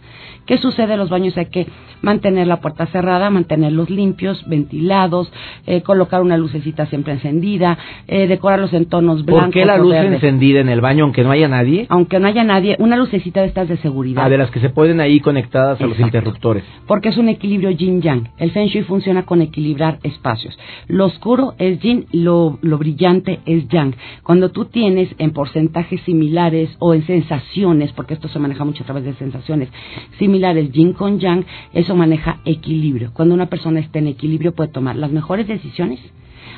¿Qué 0.45 0.57
sucede? 0.57 0.97
Los 0.97 1.09
baños 1.09 1.38
hay 1.38 1.47
que 1.47 1.67
mantener 2.01 2.47
la 2.47 2.59
puerta 2.59 2.88
cerrada, 2.88 3.29
mantenerlos 3.29 3.89
limpios, 3.89 4.47
ventilados 4.47 4.88
lados, 4.89 5.32
eh, 5.65 5.82
colocar 5.82 6.21
una 6.21 6.36
lucecita 6.36 6.86
siempre 6.88 7.13
encendida, 7.13 7.78
eh, 8.08 8.28
decorarlos 8.28 8.73
en 8.73 8.88
tonos 8.88 9.23
blancos. 9.23 9.45
¿Por 9.45 9.54
qué 9.54 9.65
la 9.65 9.78
luz 9.78 9.91
verdes. 9.91 10.15
encendida 10.15 10.60
en 10.60 10.67
el 10.67 10.82
baño 10.82 11.06
aunque 11.06 11.23
no 11.23 11.32
haya 11.32 11.47
nadie? 11.47 11.86
Aunque 11.88 12.19
no 12.19 12.28
haya 12.28 12.43
nadie, 12.43 12.75
una 12.80 12.97
lucecita 12.97 13.39
de 13.41 13.47
estas 13.47 13.69
de 13.69 13.78
seguridad. 13.78 14.25
Ah, 14.25 14.30
de 14.30 14.38
las 14.38 14.52
que 14.52 14.60
se 14.60 14.69
pueden 14.69 14.99
ahí 14.99 15.21
conectadas 15.21 15.80
a 15.80 15.84
los 15.84 15.93
Exacto. 15.93 16.17
interruptores. 16.17 16.63
Porque 16.86 17.10
es 17.10 17.17
un 17.17 17.30
equilibrio 17.30 17.71
yin-yang. 17.71 18.30
El 18.38 18.52
Feng 18.52 18.67
Shui 18.67 18.84
funciona 18.84 19.23
con 19.23 19.41
equilibrar 19.41 19.99
espacios. 20.04 20.58
Lo 20.88 21.06
oscuro 21.06 21.54
es 21.58 21.80
yin, 21.80 22.08
lo, 22.12 22.60
lo 22.62 22.78
brillante 22.78 23.39
es 23.45 23.67
yang. 23.69 23.93
Cuando 24.23 24.49
tú 24.49 24.65
tienes 24.65 25.10
en 25.19 25.32
porcentajes 25.32 26.02
similares 26.02 26.69
o 26.80 26.93
en 26.93 27.06
sensaciones, 27.06 27.93
porque 27.93 28.15
esto 28.15 28.28
se 28.28 28.39
maneja 28.39 28.65
mucho 28.65 28.84
a 28.84 28.86
través 28.86 29.04
de 29.04 29.13
sensaciones 29.13 29.69
similares 30.17 30.71
yin 30.71 30.93
con 30.93 31.19
yang, 31.19 31.45
eso 31.73 31.95
maneja 31.95 32.39
equilibrio. 32.45 33.12
Cuando 33.13 33.36
una 33.36 33.47
persona 33.47 33.80
está 33.80 33.99
en 33.99 34.08
equilibrio 34.08 34.54
puede 34.54 34.69
tomar 34.80 34.96
las 34.96 35.12
mejores 35.12 35.46
decisiones, 35.46 36.00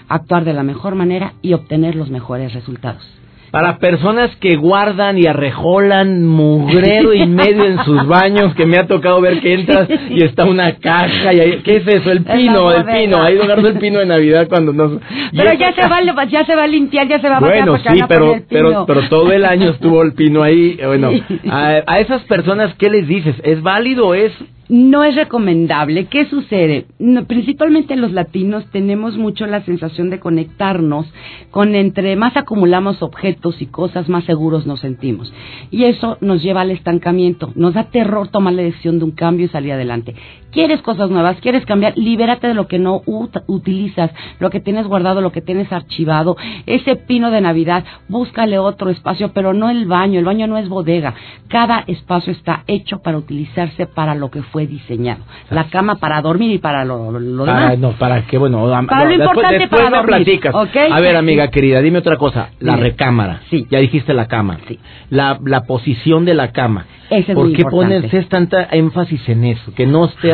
actuar 0.08 0.46
de 0.46 0.54
la 0.54 0.62
mejor 0.62 0.94
manera 0.94 1.34
y 1.42 1.54
obtener 1.54 1.96
los 1.96 2.12
mejores 2.12 2.54
resultados. 2.54 3.02
Para 3.50 3.80
personas 3.80 4.30
que 4.36 4.58
guardan 4.58 5.18
y 5.18 5.26
arrejolan 5.26 6.24
mugrero 6.24 7.16
y 7.16 7.26
medio 7.26 7.66
en 7.66 7.84
sus 7.84 8.06
baños, 8.18 8.54
que 8.54 8.68
me 8.68 8.78
ha 8.78 8.86
tocado 8.86 9.20
ver 9.22 9.42
que 9.42 9.56
entras 9.56 9.90
y 10.12 10.24
está 10.24 10.46
una 10.46 10.76
caja 10.76 11.34
y 11.34 11.40
ahí, 11.40 11.62
¿qué 11.64 11.78
es 11.78 11.88
eso? 11.88 12.12
El 12.12 12.24
pino, 12.24 12.72
el 12.72 12.86
pino, 12.86 13.24
ahí 13.24 13.40
agarro 13.40 13.70
el 13.70 13.80
pino 13.80 13.98
de 13.98 14.06
Navidad 14.06 14.48
cuando 14.48 14.72
no. 14.72 15.00
Pero 15.36 15.54
ya 15.54 15.74
se, 15.74 15.82
va, 15.82 16.24
ya 16.26 16.46
se 16.46 16.56
va 16.56 16.66
a 16.66 16.68
limpiar, 16.68 17.08
ya 17.08 17.20
se 17.20 17.28
va 17.28 17.38
a 17.38 17.40
Bueno, 17.40 17.76
sí, 17.80 18.00
pero, 18.08 18.36
pero, 18.48 18.86
pero 18.86 19.10
todo 19.10 19.32
el 19.32 19.44
año 19.46 19.72
estuvo 19.72 20.04
el 20.04 20.14
pino 20.14 20.44
ahí. 20.44 20.78
Eh, 20.80 20.86
Bueno, 20.86 21.10
a, 21.50 21.82
a 21.88 22.00
esas 22.00 22.22
personas, 22.26 22.76
¿qué 22.76 22.92
les 22.92 23.08
dices? 23.08 23.36
¿Es 23.44 23.64
válido? 23.64 24.14
¿Es 24.14 24.32
No 24.70 25.04
es 25.04 25.16
recomendable. 25.16 26.06
¿Qué 26.06 26.26
sucede? 26.26 26.86
Principalmente 27.28 27.96
los 27.98 28.14
latinos 28.14 28.66
tenemos 28.72 29.18
mucho 29.18 29.46
la 29.46 29.66
sensación 29.66 30.10
de 30.10 30.20
conectarnos 30.20 31.12
con 31.50 31.76
entre 31.76 32.16
más 32.16 32.38
acumulamos 32.38 33.02
objetos 33.02 33.62
y 33.62 33.66
cosas, 33.66 34.08
más 34.08 34.24
seguros 34.24 34.66
nos 34.66 34.80
sentimos. 34.80 35.34
Y 35.72 35.84
eso 35.86 36.18
nos 36.22 36.42
lleva 36.42 36.62
al 36.62 36.72
estancamiento. 36.72 37.52
Nos 37.56 37.74
da 37.74 37.86
terror 37.86 38.30
tomar 38.30 38.54
la 38.54 38.62
decisión 38.62 39.00
de 39.00 39.06
un 39.06 39.12
cambio 39.12 39.48
y 39.48 39.50
salir 39.50 39.74
adelante. 39.74 40.16
¿Quieres 40.52 40.82
cosas 40.82 41.10
nuevas? 41.10 41.38
¿Quieres 41.42 41.66
cambiar? 41.66 41.98
Libérate 41.98 42.48
de 42.48 42.54
lo 42.54 42.68
que 42.68 42.78
no 42.80 43.02
ut- 43.04 43.44
utilizas, 43.48 44.12
lo 44.40 44.50
que 44.50 44.60
tienes 44.60 44.86
guardado, 44.88 45.22
lo 45.22 45.32
que 45.32 45.42
tienes 45.42 45.72
archivado. 45.72 46.36
Ese 46.66 46.96
pino 46.98 47.32
de 47.32 47.42
Navidad, 47.42 47.84
búscale 48.10 48.60
otro 48.60 48.90
espacio, 48.90 49.32
pero 49.34 49.54
no 49.54 49.70
el 49.70 49.86
baño. 49.86 50.20
El 50.20 50.26
baño 50.26 50.48
no 50.48 50.58
es 50.58 50.68
bodega. 50.68 51.14
Cada 51.48 51.84
espacio 51.88 52.34
está 52.34 52.64
hecho 52.68 53.02
para 53.02 53.18
utilizarse 53.18 53.86
para 53.86 54.14
lo 54.16 54.30
que 54.30 54.42
fue 54.44 54.68
diseñado. 54.68 55.24
La 55.50 55.66
cama 55.70 55.96
para 55.96 56.22
dormir 56.22 56.52
y 56.52 56.58
para 56.58 56.84
lo, 56.86 57.12
demás. 57.12 57.78
no, 57.80 57.92
para 57.94 58.26
qué? 58.28 58.38
Bueno, 58.38 58.66
Para 58.88 59.04
lo 59.06 59.10
después, 59.10 59.28
importante, 59.30 59.60
después 59.60 59.82
para 59.82 59.90
me 59.92 59.98
dormir, 59.98 60.26
platicas. 60.26 60.56
¿ok? 60.56 60.92
A 60.92 61.00
ver, 61.00 61.16
amiga 61.16 61.48
querida, 61.50 61.82
dime 61.82 62.00
otra 62.00 62.18
cosa. 62.18 62.50
La 62.60 62.76
recámara. 62.76 63.42
Sí. 63.50 63.68
Ya 63.70 63.80
dijiste 63.80 64.14
la 64.14 64.28
cama. 64.28 64.58
Sí. 64.68 64.80
La, 65.10 65.40
la 65.46 65.62
posición 65.64 66.26
de 66.26 66.34
la 66.34 66.52
cama. 66.52 66.86
Ese 67.10 67.32
es 67.34 67.36
¿Por 67.36 67.46
muy 67.48 67.54
qué 67.56 67.62
importante. 67.64 68.08
pones 68.10 68.30
tanta 68.30 68.68
énfasis 68.72 69.28
en 69.28 69.44
eso? 69.44 69.74
Que 69.74 69.86
no 69.86 70.06
esté 70.06 70.32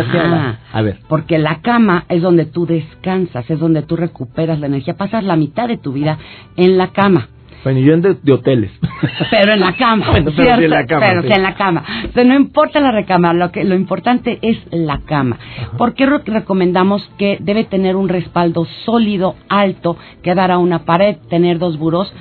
A 0.74 0.82
ver. 0.82 1.00
Porque 1.08 1.38
la 1.38 1.62
cama 1.62 2.06
es 2.10 2.22
donde 2.22 2.46
tú 2.46 2.66
descansas, 2.66 3.50
es 3.50 3.60
donde 3.60 3.82
tú 3.84 3.96
recuperas 3.96 4.60
la 4.60 4.68
energía. 4.68 4.96
Pasas 4.96 5.24
la 5.24 5.36
mitad 5.36 5.68
de 5.68 5.78
tu 5.78 5.94
vida 5.94 6.18
en 6.56 6.78
la 6.78 6.88
cama. 6.92 7.30
Bueno, 7.64 7.80
yo 7.80 7.94
ando 7.96 8.14
de 8.14 8.32
hoteles. 8.34 8.72
Pero 9.32 9.54
en 9.54 9.60
la 9.60 9.74
cama, 9.74 10.06
Bueno, 10.12 10.32
pero 10.36 10.44
¿cierto? 10.44 10.64
en 10.64 10.70
la 10.70 10.86
cama, 10.86 11.06
Pero 11.08 11.22
sí. 11.24 11.28
en 11.34 11.44
la 11.44 11.56
cama. 11.56 11.84
O 12.10 12.14
sea, 12.14 12.24
no 12.24 12.36
importa 12.36 12.80
la 12.80 12.92
recámara, 12.92 13.34
lo 13.34 13.52
que 13.52 13.64
lo 13.66 13.76
importante 13.76 14.38
es 14.42 14.58
la 14.72 15.00
cama. 15.00 15.38
¿Por 15.78 15.94
qué 15.96 16.06
re- 16.06 16.22
recomendamos 16.26 17.10
que 17.18 17.38
debe 17.42 17.66
tener 17.66 17.96
un 17.96 18.10
respaldo 18.10 18.66
sólido, 18.86 19.36
alto, 19.50 19.98
que 20.22 20.34
dar 20.36 20.52
a 20.52 20.60
una 20.60 20.86
pared, 20.86 21.18
tener 21.30 21.58
dos 21.60 21.78
burós? 21.78 22.14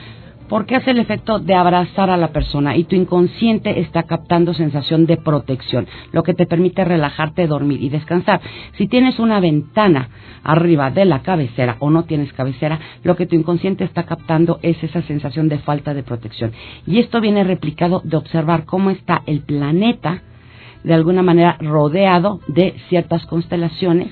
Porque 0.49 0.77
hace 0.77 0.93
el 0.93 0.99
efecto 0.99 1.39
de 1.39 1.55
abrazar 1.55 2.11
a 2.11 2.17
la 2.17 2.29
persona 2.29 2.77
y 2.77 2.85
tu 2.85 2.95
inconsciente 2.95 3.81
está 3.81 4.05
captando 4.05 4.55
sensación 4.55 5.07
de 5.07 5.17
protección, 5.17 5.87
lo 6.13 6.23
que 6.23 6.35
te 6.35 6.47
permite 6.47 6.85
relajarte, 6.85 7.47
dormir 7.47 7.83
y 7.83 7.89
descansar. 7.89 8.41
Si 8.77 8.87
tienes 8.87 9.19
una 9.19 9.41
ventana 9.41 10.09
arriba 10.45 10.91
de 10.91 11.05
la 11.05 11.23
cabecera 11.23 11.77
o 11.81 11.91
no 11.91 12.05
tienes 12.05 12.33
cabecera, 12.33 12.79
lo 13.03 13.17
que 13.17 13.27
tu 13.27 13.35
inconsciente 13.35 13.85
está 13.85 14.05
captando 14.05 14.59
es 14.63 14.83
esa 14.83 15.03
sensación 15.03 15.49
de 15.49 15.59
falta 15.59 15.95
de 15.95 16.03
protección. 16.03 16.53
Y 16.87 17.01
esto 17.01 17.21
viene 17.21 17.45
replicado 17.45 18.01
de 18.05 18.17
observar 18.17 18.65
cómo 18.65 18.91
está 18.91 19.23
el 19.27 19.41
planeta 19.41 20.23
de 20.87 20.94
alguna 20.94 21.22
manera 21.22 21.59
rodeado 21.61 22.40
de 22.49 22.75
ciertas 22.88 23.27
constelaciones 23.27 24.09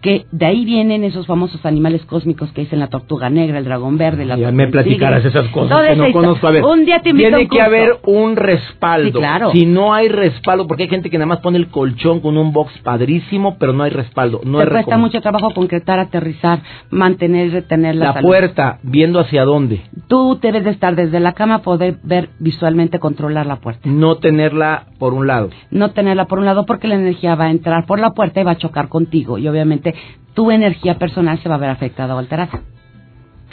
que 0.00 0.26
de 0.30 0.46
ahí 0.46 0.64
vienen 0.64 1.02
esos 1.02 1.26
famosos 1.26 1.66
animales 1.66 2.04
cósmicos 2.04 2.52
que 2.52 2.60
dicen 2.60 2.78
la 2.78 2.86
tortuga 2.86 3.30
negra, 3.30 3.58
el 3.58 3.64
dragón 3.64 3.98
verde, 3.98 4.24
la 4.26 4.36
Ya 4.36 4.52
me 4.52 4.68
platicarás 4.68 5.24
tigre. 5.24 5.40
esas 5.40 5.50
cosas 5.50 5.88
que 5.88 5.96
no 5.96 6.12
conozco. 6.12 6.46
A 6.46 6.52
ver, 6.52 6.62
un 6.64 6.84
día 6.84 7.00
te 7.00 7.12
tiene 7.12 7.36
un 7.36 7.48
que 7.48 7.60
haber 7.60 7.96
un 8.06 8.36
respaldo. 8.36 9.06
Sí, 9.08 9.12
claro. 9.18 9.50
Si 9.50 9.66
no 9.66 9.92
hay 9.94 10.08
respaldo, 10.08 10.68
porque 10.68 10.84
hay 10.84 10.88
gente 10.88 11.10
que 11.10 11.18
nada 11.18 11.26
más 11.26 11.40
pone 11.40 11.58
el 11.58 11.66
colchón 11.66 12.20
con 12.20 12.36
un 12.36 12.52
box 12.52 12.78
padrísimo, 12.84 13.56
pero 13.58 13.72
no 13.72 13.82
hay 13.82 13.90
respaldo. 13.90 14.40
No 14.44 14.58
te 14.58 14.64
es 14.66 14.70
cuesta 14.70 14.98
mucho 14.98 15.20
trabajo 15.20 15.50
concretar, 15.52 15.98
aterrizar, 15.98 16.60
mantener, 16.90 17.50
retener 17.50 17.96
la, 17.96 18.06
La 18.06 18.12
salud. 18.14 18.28
puerta, 18.28 18.78
viendo 18.84 19.18
hacia 19.18 19.44
dónde. 19.44 19.80
Tú 20.06 20.38
debes 20.40 20.62
de 20.62 20.70
estar 20.70 20.94
desde 20.94 21.18
la 21.18 21.32
cama, 21.32 21.62
poder 21.62 21.96
ver 22.04 22.28
visualmente, 22.38 23.00
controlar 23.00 23.46
la 23.46 23.56
puerta. 23.56 23.80
No 23.88 24.18
tenerla 24.18 24.84
por 25.00 25.12
un 25.12 25.26
lado. 25.26 25.50
No 25.72 25.90
tenerla 25.90 26.17
por 26.26 26.38
un 26.38 26.44
lado 26.44 26.66
porque 26.66 26.88
la 26.88 26.96
energía 26.96 27.34
va 27.34 27.46
a 27.46 27.50
entrar 27.50 27.86
por 27.86 28.00
la 28.00 28.10
puerta 28.10 28.40
y 28.40 28.44
va 28.44 28.52
a 28.52 28.58
chocar 28.58 28.88
contigo. 28.88 29.38
Y 29.38 29.48
obviamente 29.48 29.94
tu 30.34 30.50
energía 30.50 30.98
personal 30.98 31.38
se 31.42 31.48
va 31.48 31.56
a 31.56 31.58
ver 31.58 31.70
afectada 31.70 32.14
o 32.14 32.18
alterada. 32.18 32.60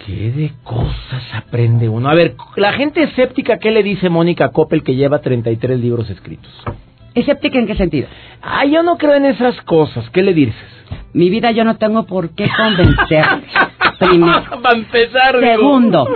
¿Qué 0.06 0.32
de 0.32 0.52
cosas 0.64 1.24
aprende 1.34 1.90
uno? 1.90 2.10
A 2.10 2.14
ver, 2.14 2.36
la 2.58 2.74
gente 2.74 3.04
escéptica, 3.04 3.60
¿qué 3.60 3.72
le 3.72 3.82
dice 3.82 4.10
Mónica 4.10 4.50
Coppel 4.50 4.84
que 4.84 4.96
lleva 4.96 5.20
33 5.20 5.80
libros 5.80 6.10
escritos? 6.10 6.52
¿Escéptica 7.16 7.58
en 7.58 7.66
qué 7.66 7.76
sentido? 7.76 8.08
Ah, 8.42 8.66
yo 8.66 8.84
no 8.84 8.98
creo 8.98 9.16
en 9.16 9.26
esas 9.26 9.60
cosas. 9.62 10.10
¿Qué 10.10 10.22
le 10.22 10.34
dices? 10.34 10.56
Mi 11.14 11.30
vida 11.30 11.52
yo 11.52 11.64
no 11.64 11.78
tengo 11.78 12.06
por 12.06 12.36
qué 12.36 12.46
convencer. 12.56 13.26
Primero. 14.00 14.62
Para 14.62 14.78
empezar. 14.78 15.40
Segundo, 15.40 16.08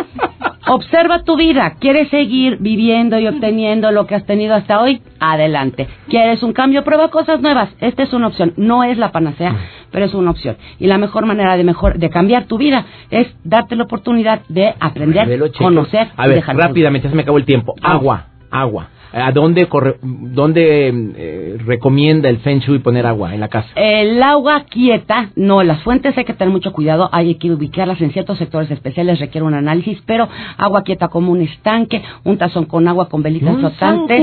observa 0.69 1.23
tu 1.23 1.36
vida. 1.36 1.75
¿Quieres 1.79 2.10
seguir 2.10 2.58
viviendo 2.60 3.19
y 3.19 3.27
obteniendo 3.27 3.91
lo 3.91 4.05
que 4.05 4.15
has 4.15 4.25
tenido 4.25 4.55
hasta 4.55 4.79
hoy? 4.79 5.01
Adelante. 5.19 5.88
¿Quieres 6.08 6.43
un 6.43 6.53
cambio? 6.53 6.84
Prueba 6.84 7.10
cosas 7.10 7.41
nuevas. 7.41 7.69
Esta 7.79 8.03
es 8.03 8.13
una 8.13 8.27
opción. 8.27 8.53
No 8.55 8.84
es 8.84 8.97
la 8.97 9.12
panacea, 9.12 9.55
pero 9.91 10.05
es 10.05 10.13
una 10.13 10.32
opción. 10.32 10.58
Y 10.79 10.88
la 10.88 10.97
mejor 10.97 11.25
manera 11.25 11.58
de 11.58 11.63
mejor 11.63 11.97
de 11.97 12.10
cambiar 12.10 12.45
tu 12.45 12.58
vida 12.58 12.86
es 13.10 13.27
darte 13.43 13.75
la 13.75 13.84
oportunidad 13.84 14.41
de 14.47 14.73
aprender, 14.79 15.51
conocer 15.58 16.10
A 16.15 16.25
y 16.25 16.29
ver, 16.29 16.38
dejar 16.38 16.55
rápidamente, 16.55 17.10
se 17.10 17.15
me 17.15 17.23
acabó 17.23 17.38
el 17.38 17.45
tiempo. 17.45 17.75
Agua, 17.82 18.27
agua. 18.51 18.89
¿A 19.11 19.31
dónde, 19.31 19.65
corre, 19.65 19.95
dónde 20.03 20.93
eh, 21.17 21.57
recomienda 21.65 22.29
el 22.29 22.37
Feng 22.39 22.59
Shui 22.59 22.77
poner 22.79 23.07
agua 23.07 23.33
en 23.33 23.39
la 23.39 23.47
casa? 23.47 23.67
El 23.75 24.21
agua 24.21 24.65
quieta, 24.69 25.29
no, 25.35 25.63
las 25.63 25.81
fuentes 25.81 26.15
hay 26.15 26.25
que 26.25 26.33
tener 26.33 26.51
mucho 26.51 26.71
cuidado, 26.71 27.09
hay 27.11 27.35
que 27.35 27.51
ubicarlas 27.51 27.99
en 28.01 28.11
ciertos 28.11 28.37
sectores 28.37 28.69
especiales, 28.69 29.19
requiere 29.19 29.47
un 29.47 29.55
análisis, 29.55 29.99
pero 30.05 30.29
agua 30.57 30.83
quieta 30.83 31.07
como 31.07 31.31
un 31.31 31.41
estanque, 31.41 32.03
un 32.23 32.37
tazón 32.37 32.65
con 32.65 32.87
agua 32.87 33.09
con 33.09 33.23
velitas 33.23 33.55
¿Un 33.55 33.59
flotantes, 33.61 34.21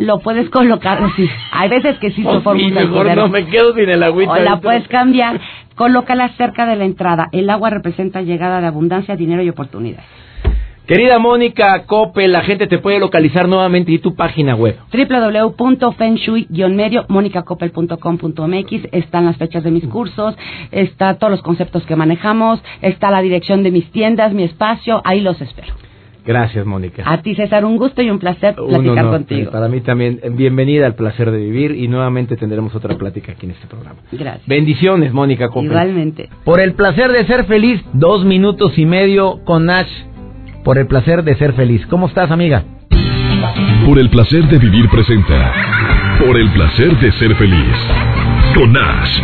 lo 0.00 0.20
puedes 0.20 0.48
colocar, 0.50 1.00
sí, 1.16 1.28
hay 1.50 1.68
veces 1.68 1.98
que 1.98 2.12
sí 2.12 2.22
se 2.22 2.28
Oh, 2.28 2.40
forma 2.40 2.60
sí, 2.60 2.66
un 2.66 2.74
mejor 2.74 3.16
no 3.16 3.28
me 3.28 3.46
quedo 3.46 3.74
sin 3.74 3.88
el 3.88 4.02
agüita. 4.02 4.32
o 4.32 4.36
la 4.38 4.60
puedes 4.60 4.86
cambiar, 4.86 5.40
colócala 5.74 6.28
cerca 6.36 6.64
de 6.66 6.76
la 6.76 6.84
entrada, 6.84 7.26
el 7.32 7.50
agua 7.50 7.70
representa 7.70 8.22
llegada 8.22 8.60
de 8.60 8.68
abundancia, 8.68 9.16
dinero 9.16 9.42
y 9.42 9.48
oportunidad. 9.48 10.04
Querida 10.88 11.18
Mónica 11.18 11.84
Coppel, 11.84 12.32
la 12.32 12.40
gente 12.40 12.66
te 12.66 12.78
puede 12.78 12.98
localizar 12.98 13.46
nuevamente 13.46 13.92
y 13.92 13.98
tu 13.98 14.14
página 14.14 14.54
web. 14.54 14.74
www.fengshui-medio, 14.90 17.04
monicacopel.com.mx, 17.08 18.88
están 18.92 19.26
las 19.26 19.36
fechas 19.36 19.64
de 19.64 19.70
mis 19.70 19.84
cursos, 19.84 20.34
está 20.70 21.18
todos 21.18 21.30
los 21.30 21.42
conceptos 21.42 21.84
que 21.84 21.94
manejamos, 21.94 22.62
está 22.80 23.10
la 23.10 23.20
dirección 23.20 23.62
de 23.62 23.70
mis 23.70 23.92
tiendas, 23.92 24.32
mi 24.32 24.44
espacio, 24.44 25.02
ahí 25.04 25.20
los 25.20 25.38
espero. 25.42 25.74
Gracias, 26.24 26.64
Mónica. 26.64 27.02
A 27.04 27.20
ti, 27.20 27.34
César, 27.34 27.66
un 27.66 27.76
gusto 27.76 28.00
y 28.00 28.08
un 28.08 28.18
placer 28.18 28.54
platicar 28.54 29.10
contigo. 29.10 29.50
Para 29.50 29.68
mí 29.68 29.82
también, 29.82 30.18
bienvenida 30.36 30.86
al 30.86 30.94
placer 30.94 31.30
de 31.30 31.36
vivir 31.36 31.72
y 31.72 31.86
nuevamente 31.88 32.38
tendremos 32.38 32.74
otra 32.74 32.96
plática 32.96 33.32
aquí 33.32 33.44
en 33.44 33.52
este 33.52 33.66
programa. 33.66 33.98
Gracias. 34.10 34.46
Bendiciones, 34.46 35.12
Mónica 35.12 35.48
Coppel. 35.48 35.66
Igualmente. 35.66 36.30
Por 36.44 36.60
el 36.60 36.72
placer 36.72 37.12
de 37.12 37.26
ser 37.26 37.44
feliz, 37.44 37.84
dos 37.92 38.24
minutos 38.24 38.78
y 38.78 38.86
medio 38.86 39.40
con 39.44 39.66
Nash. 39.66 40.08
Por 40.68 40.76
el 40.76 40.86
placer 40.86 41.24
de 41.24 41.34
ser 41.36 41.54
feliz. 41.54 41.80
¿Cómo 41.86 42.08
estás, 42.08 42.30
amiga? 42.30 42.62
Por 43.86 43.98
el 43.98 44.10
placer 44.10 44.46
de 44.48 44.58
vivir 44.58 44.86
presenta. 44.90 45.54
Por 46.18 46.36
el 46.36 46.52
placer 46.52 46.94
de 46.98 47.10
ser 47.12 47.34
feliz. 47.36 47.74
Con 48.54 48.74
Nash. 48.74 49.18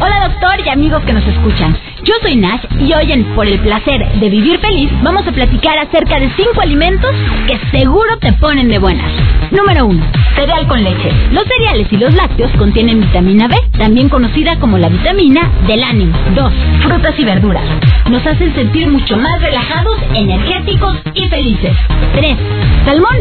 Hola 0.00 0.28
doctor 0.28 0.66
y 0.66 0.68
amigos 0.70 1.04
que 1.04 1.12
nos 1.12 1.24
escuchan. 1.24 1.72
Yo 2.02 2.14
soy 2.20 2.34
Nash 2.34 2.64
y 2.80 2.92
hoy 2.92 3.12
en 3.12 3.26
Por 3.36 3.46
el 3.46 3.60
placer 3.60 4.12
de 4.18 4.28
vivir 4.28 4.58
feliz 4.58 4.90
vamos 5.04 5.24
a 5.24 5.30
platicar 5.30 5.78
acerca 5.78 6.18
de 6.18 6.30
cinco 6.30 6.60
alimentos 6.60 7.14
que 7.46 7.78
seguro 7.78 8.18
te 8.18 8.32
ponen 8.32 8.68
de 8.68 8.80
buenas. 8.80 9.12
Número 9.50 9.86
1. 9.86 10.06
Cereal 10.36 10.66
con 10.66 10.84
leche. 10.84 11.10
Los 11.32 11.44
cereales 11.44 11.86
y 11.90 11.96
los 11.96 12.14
lácteos 12.14 12.50
contienen 12.58 13.00
vitamina 13.00 13.48
B, 13.48 13.56
también 13.78 14.08
conocida 14.08 14.58
como 14.58 14.76
la 14.76 14.88
vitamina 14.88 15.50
del 15.66 15.82
ánimo. 15.82 16.16
2. 16.34 16.52
Frutas 16.82 17.18
y 17.18 17.24
verduras. 17.24 17.64
Nos 18.10 18.26
hacen 18.26 18.54
sentir 18.54 18.88
mucho 18.88 19.16
más 19.16 19.40
relajados, 19.40 19.98
energéticos 20.14 20.96
y 21.14 21.28
felices. 21.28 21.72
3. 22.14 22.36
Salmón. 22.84 23.16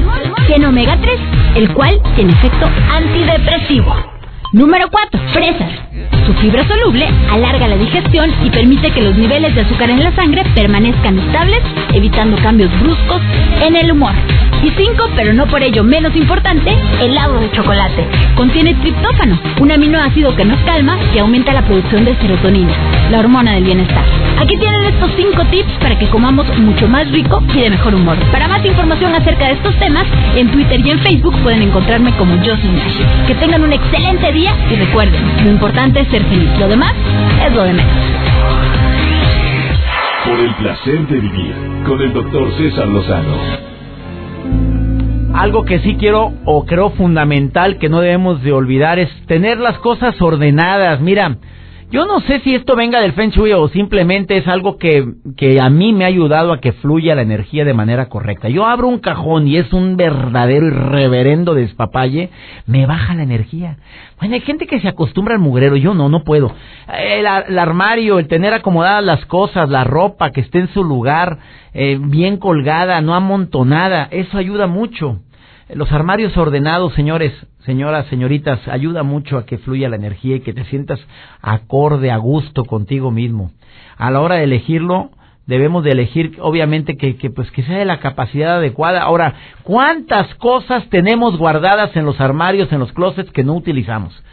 Tiene 0.48 0.68
omega 0.68 0.98
3, 1.02 1.20
el 1.56 1.74
cual 1.74 2.00
tiene 2.16 2.34
efecto 2.34 2.70
antidepresivo. 2.94 3.96
Número 4.54 4.90
4. 4.90 5.20
Fresas. 5.34 5.72
Su 6.26 6.34
fibra 6.36 6.66
soluble 6.68 7.08
alarga 7.32 7.68
la 7.68 7.78
digestión 7.78 8.32
y 8.44 8.50
permite 8.50 8.92
que 8.92 9.02
los 9.02 9.16
niveles 9.16 9.56
de 9.56 9.62
azúcar 9.62 9.90
en 9.90 10.04
la 10.04 10.14
sangre 10.14 10.44
permanezcan 10.56 11.20
estables, 11.20 11.62
evitando 11.94 12.38
cambios 12.38 12.72
bruscos 12.80 13.22
en 13.62 13.76
el 13.76 13.92
humor. 13.92 14.14
Y 14.64 14.72
5, 14.72 15.10
pero 15.16 15.34
no 15.34 15.46
por 15.48 15.62
ello 15.62 15.84
menos 15.84 16.16
importante, 16.16 16.76
helado 17.00 17.40
de 17.40 17.52
chocolate. 17.52 18.08
Contiene 18.36 18.74
triptófano, 18.76 19.40
un 19.60 19.72
aminoácido 19.72 20.36
que 20.36 20.46
nos 20.46 20.60
calma 20.62 20.98
y 21.14 21.20
aumenta 21.20 21.54
la 21.54 21.62
producción 21.62 22.06
de 22.06 22.16
serotonina, 22.16 22.74
la 23.12 23.20
hormona 23.20 23.54
del 23.54 23.64
bienestar. 23.64 24.04
Aquí 24.40 24.58
tienen 24.58 24.86
estos 24.86 25.12
5 25.16 25.46
tips 25.46 25.72
para 25.80 25.98
que 25.98 26.08
comamos 26.08 26.46
mucho 26.58 26.88
más 26.88 27.10
rico 27.12 27.42
y 27.54 27.62
de 27.62 27.70
mejor 27.70 27.96
humor. 27.96 28.18
Para 28.32 28.48
más 28.48 28.66
información 28.66 29.14
acerca 29.14 29.48
de 29.48 29.54
estos 29.54 29.76
temas, 29.78 30.06
en 30.36 30.52
Twitter 30.52 30.80
y 30.80 30.92
en 30.92 31.00
Facebook 31.00 31.36
pueden 31.44 31.62
encontrarme 31.62 32.12
como 32.18 32.36
Yo 32.44 32.56
Nash. 32.56 33.28
Que 33.28 33.36
tengan 33.36 33.64
un 33.64 33.74
excelente 33.74 34.32
día 34.32 34.56
y 34.72 34.76
recuerden, 34.76 35.22
lo 35.44 35.52
importante 35.52 36.02
es 36.02 36.08
ser 36.10 36.24
feliz. 36.26 36.50
Lo 36.60 36.68
demás 36.68 36.94
es 37.46 37.54
lo 37.54 37.64
de 37.64 37.74
menos. 37.74 37.94
Por 40.26 40.40
el 40.40 40.54
placer 40.56 41.08
de 41.08 41.20
vivir 41.20 41.56
con 41.86 42.02
el 42.02 42.12
doctor 42.12 42.52
César 42.58 42.88
Lozano. 42.88 43.77
Algo 45.38 45.66
que 45.66 45.80
sí 45.82 45.98
quiero 46.00 46.34
o 46.46 46.66
creo 46.66 46.90
fundamental 46.90 47.78
que 47.78 47.90
no 47.90 48.02
debemos 48.02 48.42
de 48.42 48.52
olvidar 48.54 48.98
es 48.98 49.10
tener 49.28 49.60
las 49.60 49.78
cosas 49.78 50.20
ordenadas. 50.20 51.00
Mira, 51.00 51.38
yo 51.92 52.08
no 52.08 52.22
sé 52.22 52.40
si 52.40 52.56
esto 52.56 52.76
venga 52.76 53.00
del 53.00 53.14
Feng 53.14 53.30
Shui 53.30 53.54
o 53.54 53.70
simplemente 53.70 54.36
es 54.36 54.48
algo 54.48 54.78
que, 54.78 55.06
que 55.38 55.62
a 55.62 55.70
mí 55.70 55.94
me 55.94 56.06
ha 56.06 56.08
ayudado 56.08 56.52
a 56.52 56.60
que 56.60 56.72
fluya 56.74 57.14
la 57.14 57.22
energía 57.22 57.66
de 57.66 57.76
manera 57.76 58.10
correcta. 58.10 58.50
Yo 58.50 58.66
abro 58.66 58.88
un 58.88 58.98
cajón 58.98 59.48
y 59.48 59.58
es 59.58 59.72
un 59.72 59.96
verdadero 59.96 60.66
y 60.66 60.72
reverendo 60.72 61.54
despapalle, 61.54 62.32
me 62.66 62.88
baja 62.88 63.14
la 63.14 63.22
energía. 63.22 63.78
Bueno, 64.20 64.34
hay 64.34 64.42
gente 64.42 64.66
que 64.66 64.82
se 64.82 64.88
acostumbra 64.88 65.36
al 65.36 65.40
mugrero, 65.40 65.76
yo 65.76 65.94
no, 65.94 66.10
no 66.10 66.24
puedo. 66.24 66.52
El, 66.92 67.28
armario, 67.28 68.18
el 68.18 68.28
tener 68.28 68.56
acomodadas 68.56 69.04
las 69.04 69.24
cosas, 69.28 69.70
la 69.70 69.84
ropa 69.84 70.32
que 70.32 70.42
esté 70.42 70.58
en 70.58 70.70
su 70.70 70.84
lugar, 70.84 71.38
eh, 71.76 72.00
bien 72.02 72.38
colgada, 72.38 73.00
no 73.02 73.14
amontonada, 73.14 74.08
eso 74.10 74.40
ayuda 74.40 74.66
mucho. 74.66 75.20
Los 75.74 75.92
armarios 75.92 76.38
ordenados, 76.38 76.94
señores, 76.94 77.34
señoras, 77.66 78.06
señoritas, 78.08 78.66
ayuda 78.70 79.04
mucho 79.04 79.38
a 79.38 79.46
que 79.46 79.58
fluya 79.58 79.90
la 79.90 79.98
energía 79.98 80.38
y 80.38 80.40
que 80.40 80.54
te 80.54 80.64
sientas 80.66 81.00
acorde, 81.42 82.10
a 82.10 82.16
gusto 82.16 82.64
contigo 82.64 83.12
mismo. 83.12 83.52
A 83.98 84.10
la 84.10 84.22
hora 84.22 84.36
de 84.36 84.46
elegirlo, 84.46 85.10
debemos 85.46 85.84
de 85.84 85.92
elegir, 85.92 86.38
obviamente, 86.40 86.96
que, 86.96 87.18
que, 87.18 87.30
pues 87.30 87.52
que 87.52 87.64
sea 87.64 87.80
de 87.80 87.86
la 87.86 88.00
capacidad 88.00 88.60
adecuada. 88.60 89.02
Ahora, 89.02 89.34
¿cuántas 89.64 90.34
cosas 90.36 90.88
tenemos 90.90 91.38
guardadas 91.38 91.94
en 91.98 92.06
los 92.06 92.22
armarios, 92.22 92.72
en 92.72 92.80
los 92.80 92.94
closets 92.94 93.32
que 93.32 93.44
no 93.44 93.54
utilizamos? 93.54 94.24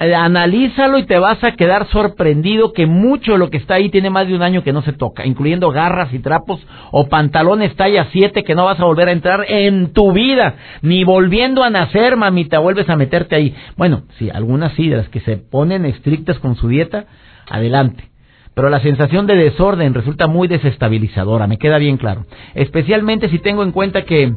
Eh, 0.00 0.12
analízalo 0.12 0.98
y 0.98 1.06
te 1.06 1.20
vas 1.20 1.42
a 1.44 1.52
quedar 1.52 1.86
sorprendido 1.88 2.72
que 2.72 2.84
mucho 2.84 3.32
de 3.32 3.38
lo 3.38 3.48
que 3.48 3.58
está 3.58 3.74
ahí 3.74 3.90
tiene 3.90 4.10
más 4.10 4.26
de 4.26 4.34
un 4.34 4.42
año 4.42 4.64
que 4.64 4.72
no 4.72 4.82
se 4.82 4.92
toca, 4.92 5.24
incluyendo 5.24 5.70
garras 5.70 6.12
y 6.12 6.18
trapos 6.18 6.60
o 6.90 7.08
pantalones 7.08 7.76
talla 7.76 8.08
7 8.10 8.42
que 8.42 8.56
no 8.56 8.64
vas 8.64 8.80
a 8.80 8.84
volver 8.86 9.08
a 9.08 9.12
entrar 9.12 9.44
en 9.48 9.92
tu 9.92 10.12
vida, 10.12 10.56
ni 10.82 11.04
volviendo 11.04 11.62
a 11.62 11.70
nacer, 11.70 12.16
mamita, 12.16 12.58
vuelves 12.58 12.88
a 12.90 12.96
meterte 12.96 13.36
ahí. 13.36 13.54
Bueno, 13.76 14.02
sí, 14.18 14.30
algunas 14.30 14.72
sí, 14.72 14.88
de 14.88 14.96
las 14.96 15.08
que 15.10 15.20
se 15.20 15.36
ponen 15.36 15.86
estrictas 15.86 16.40
con 16.40 16.56
su 16.56 16.66
dieta, 16.66 17.04
adelante. 17.48 18.10
Pero 18.54 18.70
la 18.70 18.80
sensación 18.80 19.28
de 19.28 19.36
desorden 19.36 19.94
resulta 19.94 20.26
muy 20.26 20.48
desestabilizadora, 20.48 21.46
me 21.46 21.58
queda 21.58 21.78
bien 21.78 21.98
claro. 21.98 22.26
Especialmente 22.54 23.28
si 23.28 23.38
tengo 23.38 23.62
en 23.62 23.70
cuenta 23.70 24.02
que 24.02 24.34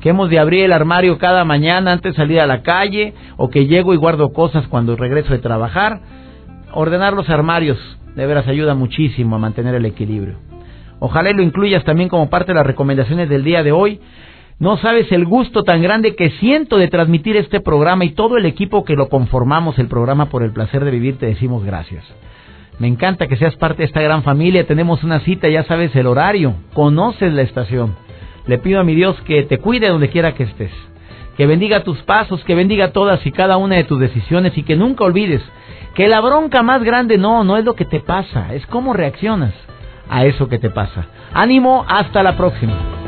que 0.00 0.10
hemos 0.10 0.30
de 0.30 0.38
abrir 0.38 0.64
el 0.64 0.72
armario 0.72 1.18
cada 1.18 1.44
mañana 1.44 1.92
antes 1.92 2.12
de 2.12 2.16
salir 2.16 2.40
a 2.40 2.46
la 2.46 2.62
calle, 2.62 3.14
o 3.36 3.50
que 3.50 3.66
llego 3.66 3.94
y 3.94 3.96
guardo 3.96 4.32
cosas 4.32 4.66
cuando 4.68 4.96
regreso 4.96 5.32
de 5.32 5.38
trabajar. 5.38 6.00
Ordenar 6.72 7.14
los 7.14 7.28
armarios 7.30 7.78
de 8.14 8.26
veras 8.26 8.46
ayuda 8.46 8.74
muchísimo 8.74 9.36
a 9.36 9.38
mantener 9.38 9.74
el 9.74 9.86
equilibrio. 9.86 10.36
Ojalá 11.00 11.30
lo 11.32 11.42
incluyas 11.42 11.84
también 11.84 12.08
como 12.08 12.30
parte 12.30 12.52
de 12.52 12.56
las 12.56 12.66
recomendaciones 12.66 13.28
del 13.28 13.44
día 13.44 13.62
de 13.62 13.72
hoy. 13.72 14.00
No 14.58 14.76
sabes 14.76 15.10
el 15.12 15.24
gusto 15.24 15.62
tan 15.62 15.82
grande 15.82 16.16
que 16.16 16.30
siento 16.30 16.78
de 16.78 16.88
transmitir 16.88 17.36
este 17.36 17.60
programa 17.60 18.04
y 18.04 18.10
todo 18.10 18.36
el 18.36 18.46
equipo 18.46 18.84
que 18.84 18.96
lo 18.96 19.08
conformamos, 19.08 19.78
el 19.78 19.86
programa 19.86 20.26
por 20.26 20.42
el 20.42 20.52
placer 20.52 20.84
de 20.84 20.90
vivir, 20.90 21.16
te 21.18 21.26
decimos 21.26 21.64
gracias. 21.64 22.04
Me 22.80 22.88
encanta 22.88 23.26
que 23.26 23.36
seas 23.36 23.56
parte 23.56 23.78
de 23.78 23.86
esta 23.86 24.00
gran 24.00 24.22
familia. 24.22 24.66
Tenemos 24.66 25.02
una 25.04 25.20
cita, 25.20 25.48
ya 25.48 25.64
sabes 25.64 25.94
el 25.96 26.06
horario, 26.06 26.54
conoces 26.74 27.32
la 27.32 27.42
estación. 27.42 27.94
Le 28.48 28.58
pido 28.58 28.80
a 28.80 28.84
mi 28.84 28.94
Dios 28.94 29.14
que 29.22 29.44
te 29.44 29.58
cuide 29.58 29.88
donde 29.88 30.08
quiera 30.08 30.34
que 30.34 30.42
estés, 30.42 30.72
que 31.36 31.46
bendiga 31.46 31.84
tus 31.84 31.98
pasos, 32.02 32.42
que 32.44 32.56
bendiga 32.56 32.92
todas 32.92 33.24
y 33.24 33.30
cada 33.30 33.58
una 33.58 33.76
de 33.76 33.84
tus 33.84 34.00
decisiones 34.00 34.58
y 34.58 34.64
que 34.64 34.74
nunca 34.74 35.04
olvides 35.04 35.42
que 35.94 36.08
la 36.08 36.20
bronca 36.20 36.62
más 36.62 36.82
grande 36.82 37.18
no, 37.18 37.44
no 37.44 37.56
es 37.56 37.64
lo 37.64 37.74
que 37.74 37.84
te 37.84 38.00
pasa, 38.00 38.54
es 38.54 38.66
cómo 38.66 38.94
reaccionas 38.94 39.52
a 40.08 40.24
eso 40.24 40.48
que 40.48 40.58
te 40.58 40.70
pasa. 40.70 41.06
Ánimo, 41.34 41.84
hasta 41.88 42.22
la 42.22 42.36
próxima. 42.36 43.07